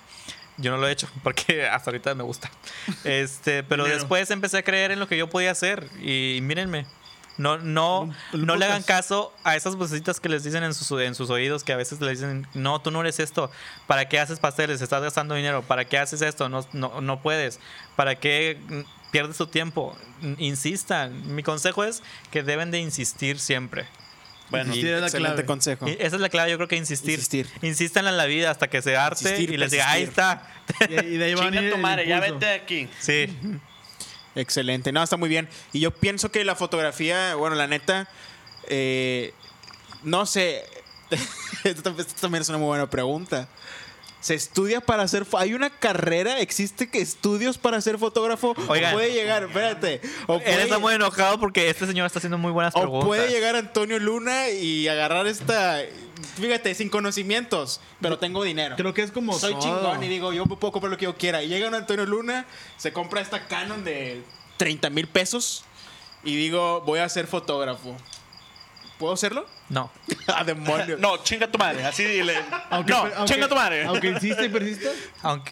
[0.58, 2.50] Yo no lo he hecho porque hasta ahorita me gusta.
[3.04, 4.00] Este, pero Dinero.
[4.00, 6.86] después empecé a creer en lo que yo podía hacer y mírenme.
[7.38, 11.16] No, no, no le hagan caso a esas vocecitas que les dicen en sus, en
[11.16, 13.52] sus oídos, que a veces le dicen, no, tú no eres esto.
[13.88, 14.82] ¿Para qué haces pasteles?
[14.82, 15.62] Estás gastando dinero.
[15.62, 16.48] ¿Para qué haces esto?
[16.48, 17.60] No, no, no puedes.
[17.98, 18.58] ¿Para qué
[19.12, 19.98] pierdes tu tiempo?
[20.38, 21.36] Insistan.
[21.36, 23.86] Mi consejo es que deben de insistir siempre.
[24.50, 25.46] Bueno, Insistir es la Excelente clave.
[25.46, 25.88] consejo.
[25.90, 27.16] Y esa es la clave, yo creo que insistir.
[27.16, 27.50] Insistir.
[27.62, 30.48] Insistan en la vida hasta que se arte Insistir, y les diga, ahí está.
[30.88, 32.90] Y, y de ahí va a madre, ya vete de aquí.
[33.00, 33.36] Sí.
[34.36, 34.92] Excelente.
[34.92, 35.48] No, está muy bien.
[35.74, 38.08] Y yo pienso que la fotografía, bueno, la neta,
[38.68, 39.34] eh,
[40.04, 40.64] no sé.
[41.64, 43.48] Esto tam- esto también es una muy buena pregunta.
[44.20, 45.24] ¿Se estudia para ser...
[45.38, 46.40] ¿Hay una carrera?
[46.40, 48.56] ¿Existe que estudios para ser fotógrafo?
[48.68, 48.94] Oigan.
[48.94, 50.02] ¿O puede llegar, espérate.
[50.26, 53.06] O Él puede, está muy enojado porque este señor está haciendo muy buenas o preguntas.
[53.06, 55.80] puede llegar Antonio Luna y agarrar esta...
[56.40, 58.76] Fíjate, sin conocimientos, pero tengo dinero.
[58.76, 59.62] Creo que es como Soy todo.
[59.62, 61.44] chingón y digo, yo puedo comprar lo que yo quiera.
[61.44, 62.46] Y llega un Antonio Luna,
[62.78, 64.24] se compra esta Canon de
[64.58, 65.64] 30 mil pesos
[66.24, 67.96] y digo, voy a ser fotógrafo.
[69.00, 69.46] ¿Puedo hacerlo?
[69.70, 69.92] No.
[70.28, 71.00] ¡Ah, demonios!
[71.00, 71.84] No, chinga tu madre.
[71.86, 72.36] Así dile.
[72.70, 73.84] Aunque, no, aunque- chinga tu madre.
[73.86, 74.90] Aunque insiste y persista.
[75.22, 75.52] Aunque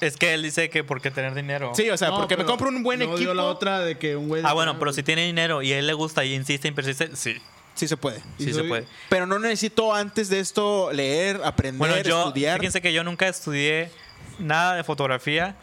[0.00, 1.72] es que él dice que porque tener dinero.
[1.74, 3.32] Sí, o sea, No, porque me compro un buen luego equipo.
[3.32, 4.42] dio la otra de que un güey.
[4.46, 7.14] Ah, bueno, pero si tiene dinero y a él le gusta y insiste y persiste,
[7.14, 7.36] sí,
[7.78, 8.20] Sí se puede.
[8.38, 8.86] Sí se puede.
[9.08, 12.58] Pero no necesito antes de esto leer, aprender, Bueno, yo, estudiar.
[12.58, 13.90] fíjense que yo nunca estudié
[14.38, 15.54] nada de fotografía.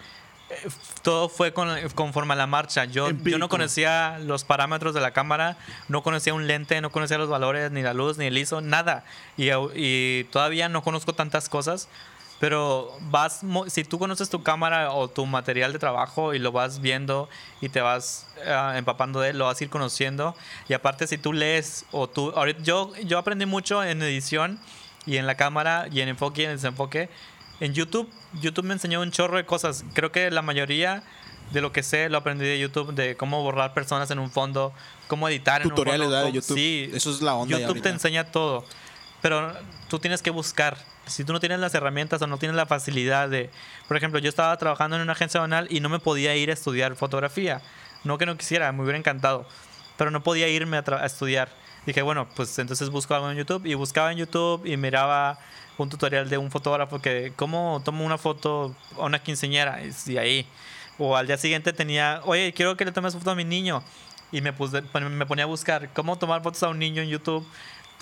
[0.49, 0.55] Eh,
[1.01, 2.85] Todo fue con, conforme a la marcha.
[2.85, 5.57] Yo, yo no conocía los parámetros de la cámara,
[5.89, 9.03] no conocía un lente, no conocía los valores, ni la luz, ni el ISO, nada.
[9.37, 11.89] Y, y todavía no conozco tantas cosas.
[12.39, 16.81] Pero vas, si tú conoces tu cámara o tu material de trabajo y lo vas
[16.81, 17.29] viendo
[17.61, 20.35] y te vas ah, empapando de él, lo vas a ir conociendo.
[20.67, 22.31] Y aparte, si tú lees o tú.
[22.35, 24.59] ahorita- yo, yo aprendí mucho en edición
[25.05, 27.09] y en la cámara y en enfoque y en desenfoque.
[27.61, 28.09] En YouTube,
[28.41, 29.85] YouTube me enseñó un chorro de cosas.
[29.93, 31.03] Creo que la mayoría
[31.51, 34.73] de lo que sé lo aprendí de YouTube, de cómo borrar personas en un fondo,
[35.07, 36.25] cómo editar en Tutoriales un fondo.
[36.27, 36.57] de YouTube.
[36.57, 38.65] Sí, Eso es la onda YouTube te enseña todo.
[39.21, 39.53] Pero
[39.89, 40.77] tú tienes que buscar.
[41.07, 43.49] Si tú no tienes las herramientas o no tienes la facilidad de...
[43.87, 46.53] Por ejemplo, yo estaba trabajando en una agencia banal y no me podía ir a
[46.53, 47.61] estudiar fotografía.
[48.03, 49.47] No que no quisiera, me hubiera encantado.
[49.97, 51.49] Pero no podía irme a, estudiar.
[51.85, 53.65] Dije, bueno, pues entonces busco algo en YouTube.
[53.65, 55.37] Y buscaba en YouTube y miraba
[55.77, 57.33] un tutorial de un fotógrafo que...
[57.35, 59.79] ¿Cómo tomo una foto a una quinceñera?
[60.07, 60.47] Y ahí.
[60.97, 62.21] O al día siguiente tenía...
[62.25, 63.83] Oye, quiero que le tomes foto a mi niño.
[64.31, 67.47] Y me, puse, me ponía a buscar cómo tomar fotos a un niño en YouTube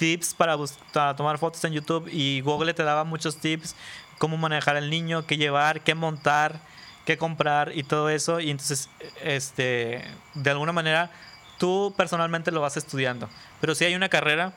[0.03, 0.57] tips para,
[0.91, 3.73] para tomar fotos en YouTube y Google te daba muchos tips,
[4.17, 6.59] cómo manejar al niño, qué llevar, qué montar,
[7.05, 8.41] qué comprar y todo eso.
[8.41, 8.89] Y entonces,
[9.23, 11.09] este, de alguna manera,
[11.57, 13.29] tú personalmente lo vas estudiando.
[13.61, 14.51] Pero si hay una carrera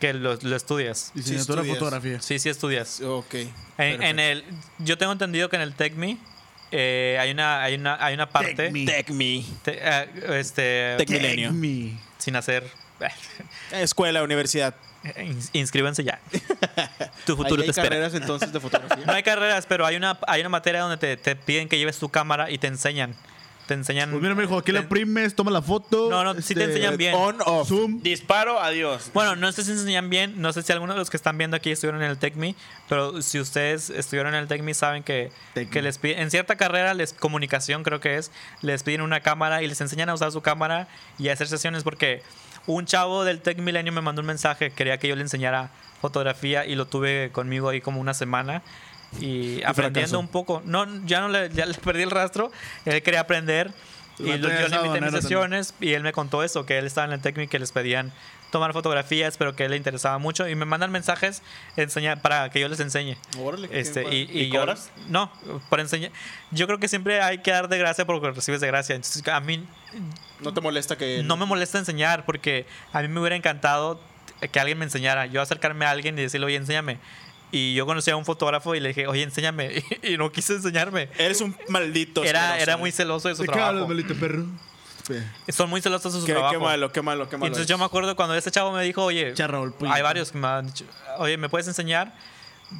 [0.00, 1.12] que lo, lo estudias.
[1.14, 1.78] Licenciatura estudias.
[1.78, 2.20] fotografía.
[2.22, 3.02] Sí, sí estudias.
[3.02, 3.34] Ok.
[3.76, 4.42] En, en el,
[4.78, 6.16] yo tengo entendido que en el TechMe
[6.70, 8.54] eh, hay, una, hay, una, hay una parte...
[8.54, 8.86] TechMe.
[8.86, 9.44] Tech Me.
[9.62, 10.08] te- eh,
[10.40, 11.52] este, Tech Milenio.
[11.52, 11.92] Me.
[12.16, 12.64] sin hacer...
[13.72, 14.74] Escuela, universidad.
[15.16, 16.20] ins- inscríbanse ya.
[17.26, 17.88] Tu futuro hay te espera.
[17.90, 19.04] carreras entonces de fotografía.
[19.06, 21.98] No hay carreras, pero hay una, hay una materia donde te, te piden que lleves
[21.98, 23.14] tu cámara y te enseñan.
[23.66, 24.08] Te enseñan.
[24.10, 26.08] Pues mira, me dijo, aquí la te- primes, toma la foto.
[26.10, 27.14] No, no, sí te enseñan bien.
[27.14, 27.68] On, off.
[27.68, 28.00] Zoom.
[28.00, 29.10] Disparo, adiós.
[29.12, 30.40] Bueno, no sé si enseñan bien.
[30.40, 32.54] No sé si algunos de los que están viendo aquí estuvieron en el TechMe.
[32.88, 35.30] Pero si ustedes estuvieron en el TechMe, saben que,
[35.70, 36.20] que les piden.
[36.20, 38.30] En cierta carrera, les comunicación creo que es.
[38.62, 40.88] Les piden una cámara y les enseñan a usar su cámara
[41.18, 41.82] y a hacer sesiones.
[41.84, 42.22] Porque
[42.68, 44.70] un chavo del Tech Milenio me mandó un mensaje.
[44.70, 48.62] Quería que yo le enseñara fotografía y lo tuve conmigo ahí como una semana.
[49.20, 50.62] Y aprendiendo un poco.
[50.64, 52.52] No, ya no le, ya le perdí el rastro.
[52.84, 53.72] Él quería aprender.
[54.18, 56.86] Y La lo- yo le invité mis sesiones y él me contó eso, que él
[56.86, 58.12] estaba en el técnico que les pedían
[58.50, 61.42] tomar fotografías, pero que a él le interesaba mucho y me mandan mensajes
[61.76, 63.16] enseñar, para que yo les enseñe.
[63.38, 64.90] Órale, Este, y, y ¿Y yo- cobras?
[65.08, 65.30] no,
[65.68, 66.10] por enseñar.
[66.50, 68.94] Yo creo que siempre hay que dar de gracia porque recibes de gracia.
[68.96, 69.64] Entonces, a mí
[70.40, 71.22] ¿No te molesta que.?
[71.24, 74.00] no me molesta enseñar porque a mí me hubiera encantado
[74.52, 75.26] que alguien me enseñara.
[75.26, 76.98] Yo acercarme a alguien y decirle, oye, enséñame.
[77.50, 79.82] Y yo conocí a un fotógrafo y le dije, oye, enséñame.
[80.02, 81.08] Y, no quiso enseñarme.
[81.18, 82.22] Eres un maldito.
[82.24, 83.88] Era, era muy celoso de su ¿De qué hablas, trabajo.
[83.88, 84.44] maldito perro?
[85.48, 86.52] Son muy celosos de su Qué, trabajo.
[86.54, 87.46] qué malo, qué malo, qué Y malo.
[87.46, 87.68] entonces es.
[87.68, 89.96] yo me acuerdo cuando ese chavo me dijo, oye, Echa Raúl, puñeta.
[89.96, 90.84] hay varios que me han dicho,
[91.18, 92.12] oye, ¿me puedes enseñar?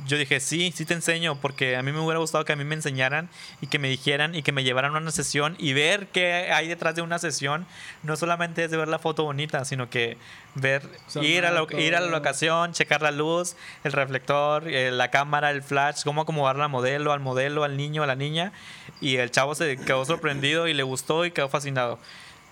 [0.07, 2.65] Yo dije, sí, sí te enseño, porque a mí me hubiera gustado que a mí
[2.65, 3.31] me enseñaran
[3.63, 6.69] y que me dijeran y que me llevaran a una sesión y ver qué hay
[6.69, 7.67] detrás de una sesión.
[8.03, 10.19] No solamente es de ver la foto bonita, sino que
[10.55, 14.91] ver, sea, ir a, la, ir a la locación, checar la luz, el reflector, eh,
[14.91, 18.53] la cámara, el flash, cómo acomodar la modelo, al modelo, al niño, a la niña.
[19.01, 21.99] Y el chavo se quedó sorprendido y le gustó y quedó fascinado.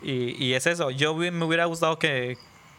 [0.03, 2.39] Y, y es eso, yo me hubiera gustado que,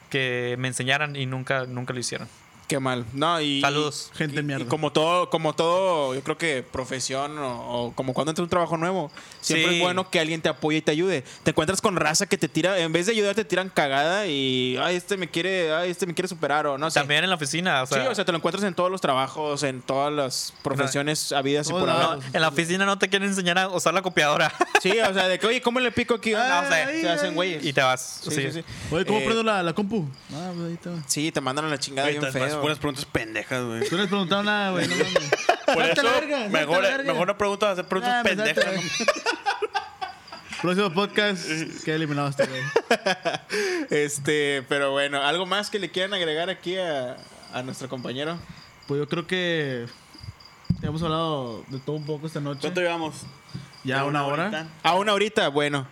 [0.10, 2.28] que me enseñaran y nunca, nunca lo hicieron.
[2.68, 3.06] Qué mal.
[3.14, 3.62] No, y.
[3.62, 4.12] Saludos.
[4.14, 4.66] y- Gente y- mierda.
[4.66, 8.44] Y como todo, como todo, yo creo que profesión o, o como cuando entras a
[8.44, 9.10] un trabajo nuevo,
[9.40, 9.76] siempre Sí.
[9.78, 11.24] es bueno que alguien te apoye y te ayude.
[11.44, 14.78] Te encuentras con raza que te tira, en vez de ayudar, te tiran cagada y
[14.82, 17.00] ay, este me quiere, ay, este me quiere superar o no sé.
[17.00, 19.00] También en la oficina, o sea, sí, o sea, te lo encuentras en todos los
[19.00, 22.18] trabajos, en todas las profesiones habidas y por haber.
[22.18, 25.28] no, en la oficina no te quieren enseñar a usar la copiadora Sí, o sea,
[25.30, 26.34] de que, oye, ¿cómo le pico aquí?
[26.34, 27.66] Ah, No, o sea, se hacen güeyes.
[27.66, 28.20] y te vas.
[28.24, 28.42] Sí, sí.
[28.42, 28.64] sí, sí.
[28.92, 30.06] Oye, ¿cómo Eh, prendo la, la compu?
[30.34, 31.02] Ah, pues ahí.
[31.08, 32.57] Sí, te mandan a la chingada bien feo.
[32.62, 33.88] Puras preguntas pendejas, güey.
[33.90, 34.88] Tú no les preguntaron nada, güey.
[34.88, 35.30] No mames.
[35.74, 37.12] Por eso, la verga, salte mejor, la verga.
[37.14, 38.66] mejor no preguntas, hacer preguntas Ah, me pendejas.
[40.62, 41.46] Próximo podcast,
[41.86, 42.62] queda eliminado este güey.
[43.92, 47.18] Este, pero bueno, ¿algo más que le quieran agregar aquí a,
[47.54, 48.38] a nuestro compañero?
[48.88, 49.86] Pues yo creo que
[50.82, 52.62] hemos hablado de todo un poco esta noche.
[52.62, 53.22] ¿Cuánto llevamos?
[53.84, 54.68] Ya una hora.
[54.84, 55.88] A una horita, bueno.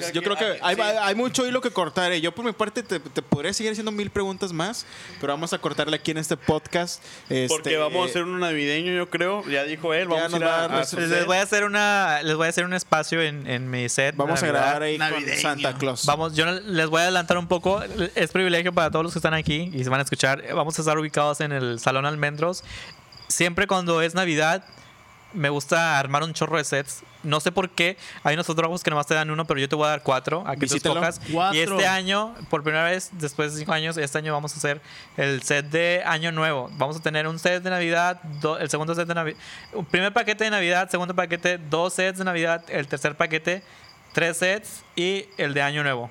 [0.00, 0.80] Pues yo creo que hay, sí.
[0.82, 2.12] hay mucho hilo que cortar.
[2.14, 4.86] Yo por mi parte te, te podría seguir haciendo mil preguntas más,
[5.20, 7.02] pero vamos a cortarle aquí en este podcast.
[7.28, 9.44] Porque Este, vamos a hacer un navideño, yo creo.
[9.48, 11.26] Ya dijo él, Ya vamos a ir a a, a Les, set.
[11.26, 14.16] voy a hacer una les voy a hacer un espacio en, en mi set.
[14.16, 15.32] Vamos a grabar ahí Navideño.
[15.32, 16.06] con Santa Claus.
[16.06, 17.82] Vamos, yo les voy a adelantar un poco.
[18.14, 20.42] Es privilegio para todos los que están aquí y se van a escuchar.
[20.54, 22.64] Vamos a estar ubicados en el Salón Almendros.
[23.28, 24.64] Siempre cuando es Navidad,
[25.34, 27.02] me gusta armar un chorro de sets.
[27.22, 27.96] No sé por qué.
[28.24, 30.42] Hay unos fotógrafos que nomás te dan uno, pero yo te voy a dar cuatro.
[30.46, 30.94] A que tú Visítalo.
[30.96, 31.20] escojas.
[31.32, 31.56] Cuatro.
[31.58, 34.80] Y este año, por primera vez, después de cinco años, este año vamos a hacer
[35.16, 36.68] el set de Año Nuevo.
[36.72, 39.38] Vamos a tener un set de Navidad, do- el segundo set de Navidad.
[39.72, 43.62] Un primer paquete de Navidad, segundo paquete, dos sets de Navidad, el tercer paquete,
[44.12, 46.10] tres sets y el de Año Nuevo.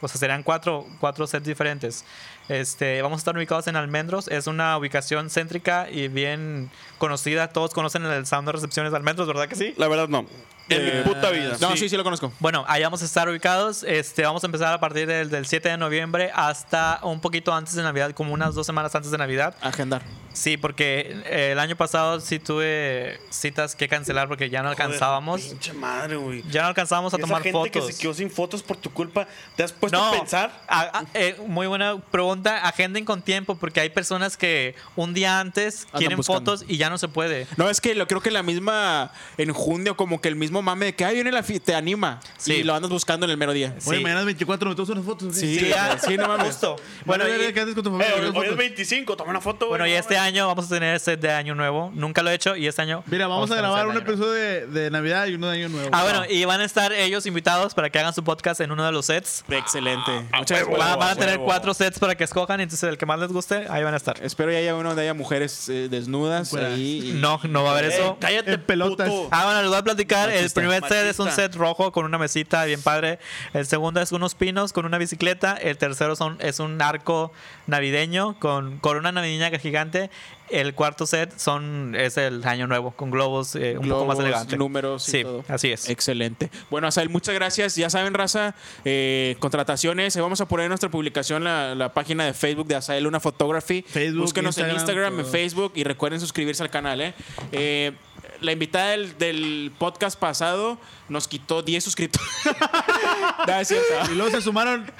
[0.00, 2.04] O sea, serán cuatro, cuatro sets diferentes.
[2.48, 4.28] Este, vamos a estar ubicados en Almendros.
[4.28, 7.48] Es una ubicación céntrica y bien conocida.
[7.48, 9.74] Todos conocen el salón de recepciones de Almendros, ¿verdad que sí?
[9.76, 10.26] La verdad, no.
[10.68, 11.56] En Eh, mi puta vida.
[11.60, 11.88] No, sí.
[11.88, 12.32] sí, lo conozco.
[12.40, 13.84] Bueno, ahí vamos a estar ubicados.
[13.84, 17.74] Este, vamos a empezar a partir del, del 7 de noviembre hasta un poquito antes
[17.74, 19.54] de Navidad, como unas dos semanas antes de Navidad.
[19.60, 20.02] Agendar.
[20.32, 24.82] Sí, porque eh, el año pasado sí tuve citas que cancelar porque ya no Joder,
[24.82, 25.40] alcanzábamos.
[25.42, 26.42] Pinche madre, güey.
[26.50, 27.86] Ya no alcanzábamos a Esa tomar gente fotos.
[27.86, 30.50] que se quedó sin fotos por tu culpa, ¿te has puesto No, a pensar?
[30.68, 32.66] a- a- eh, muy buena pregunta.
[32.66, 36.52] Agenden con tiempo porque hay personas que un día antes quieren buscando.
[36.56, 37.46] fotos y ya no se puede.
[37.56, 40.86] No, es que lo creo que la misma en junio, como que el mismo mame
[40.86, 42.20] de que ay, viene la fi- te anima.
[42.38, 42.54] Sí.
[42.54, 43.74] Y lo andas buscando en el mero día.
[43.86, 44.02] Oye, Sí.
[44.02, 45.34] mañana es 24, ¿me tomas unas fotos?
[45.36, 46.46] Sí, Sí, ya, sí, no mames.
[46.48, 46.76] Justo.
[47.04, 48.14] Bueno, Bueno, y- ¿qué haces con tu Eh, familia?
[48.16, 48.56] hoy, es fotos.
[48.56, 50.28] 25, toma una foto, bueno, y este mames.
[50.28, 51.90] año vamos a tener set de año nuevo.
[51.94, 53.02] Nunca lo he hecho y este año.
[53.06, 54.32] Mira, vamos a tener grabar set un de Año Nuevo.
[54.32, 55.88] episodio de, de Navidad y uno de Año Nuevo.
[55.92, 58.84] Ah, bueno, y van a estar ellos invitados para que hagan su podcast en uno
[58.84, 59.44] de los sets.
[59.48, 60.10] Excelente.
[60.32, 60.76] a Muchas huevo.
[60.76, 60.98] gracias.
[60.98, 61.44] Van, a tener huevo.
[61.46, 64.16] cuatro sets para que escojan, entonces el que más les guste, ahí van a estar.
[64.22, 66.68] Espero que haya uno donde haya mujeres eh, desnudas Fuera.
[66.68, 67.10] ahí.
[67.10, 68.16] y- No, no va a haber Eh, eso.
[68.20, 69.08] cállate, En pelotas.
[69.08, 69.28] puto.
[69.30, 70.30] Ah, bueno, les voy a platicar.
[70.30, 70.60] El Machista.
[70.60, 73.18] primer set es un set rojo con una mesita bien padre.
[73.54, 75.54] El segundo es unos pinos con una bicicleta.
[75.56, 77.32] El tercero son, es un arco
[77.66, 80.10] navideño con corona navideña gigante.
[80.48, 84.56] El cuarto set son es el año nuevo con globos eh, un poco más elegante.
[84.56, 85.44] números y Sí, todo.
[85.48, 85.88] así es.
[85.88, 86.50] Excelente.
[86.70, 87.74] Bueno, Asael, muchas gracias.
[87.74, 90.14] Ya saben, raza, eh, contrataciones.
[90.14, 93.18] eh, Vamos a poner en nuestra publicación la, la página de Facebook de Asael Una
[93.18, 93.82] Photography.
[93.88, 95.32] Facebook, Búsquenos en Instagram, Instagram, en todo.
[95.32, 97.00] Facebook y recuerden suscribirse al canal.
[97.00, 97.92] ¿eh?
[98.40, 100.78] La invitada del, del podcast pasado
[101.08, 102.28] nos quitó 10 suscriptores.
[103.46, 104.12] no, es cierto.
[104.12, 104.90] Y luego se sumaron.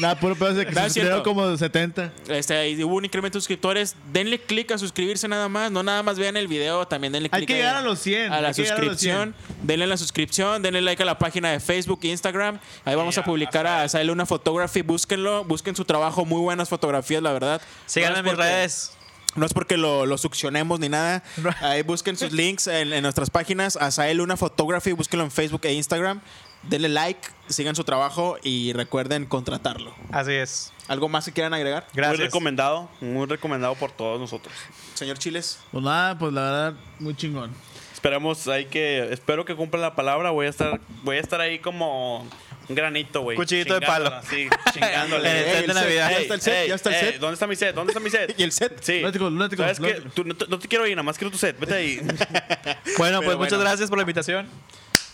[0.00, 2.12] Nada, puro de que No, se suscribieron como 70.
[2.28, 3.96] Este, y hubo un incremento de suscriptores.
[4.12, 5.70] Denle click a suscribirse nada más.
[5.70, 7.98] No nada más vean el video, también denle Hay click que ahí llegar a los
[7.98, 9.34] 100, A la hay que a suscripción.
[9.62, 12.60] Denle la suscripción, denle like a la página de Facebook e Instagram.
[12.84, 14.82] Ahí vamos a publicar a Asael una photography.
[14.82, 16.24] Búsquenlo, busquen su trabajo.
[16.24, 17.60] Muy buenas fotografías, la verdad.
[17.86, 18.97] Síganme en No es mis porque- redes.
[19.38, 21.22] No es porque lo, lo succionemos ni nada.
[21.60, 23.76] Ahí busquen sus links en, en nuestras páginas.
[23.76, 24.92] Asael una photography.
[24.92, 26.20] Búsquenlo en Facebook e Instagram.
[26.64, 29.94] Denle like, sigan su trabajo y recuerden contratarlo.
[30.10, 30.72] Así es.
[30.88, 31.84] ¿Algo más que quieran agregar?
[31.84, 32.20] Muy Gracias.
[32.20, 34.52] recomendado, muy recomendado por todos nosotros.
[34.94, 35.60] Señor Chiles.
[35.70, 37.52] Pues nada, pues la verdad, muy chingón.
[37.94, 40.30] Esperamos ahí que, espero que cumplan la palabra.
[40.30, 42.26] Voy a estar, voy a estar ahí como
[42.68, 43.36] un granito, güey.
[43.36, 44.12] Cuchillito de palo.
[44.28, 45.30] Sí, chingándole.
[45.30, 45.82] En el Ey, set el de set.
[45.82, 46.10] Navidad.
[46.10, 47.20] Ya está el set, ya está el ey, set.
[47.20, 47.74] ¿Dónde está mi set?
[47.74, 48.34] ¿Dónde está mi set?
[48.38, 48.78] ¿Y el set?
[48.82, 49.00] Sí.
[49.00, 50.02] ¿Sabes qué?
[50.24, 51.58] no, te, no te quiero ir, nada más quiero tu set.
[51.58, 52.00] Vete ahí.
[52.98, 54.48] Bueno, pues muchas gracias por la invitación.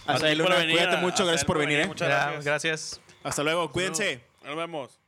[0.06, 1.80] Asael A ti por Luna, venir, cuídate mucho, gracias por venir.
[1.80, 1.86] ¿eh?
[1.86, 3.00] Muchas gracias.
[3.22, 4.20] Hasta luego, cuídense.
[4.44, 5.03] Nos vemos.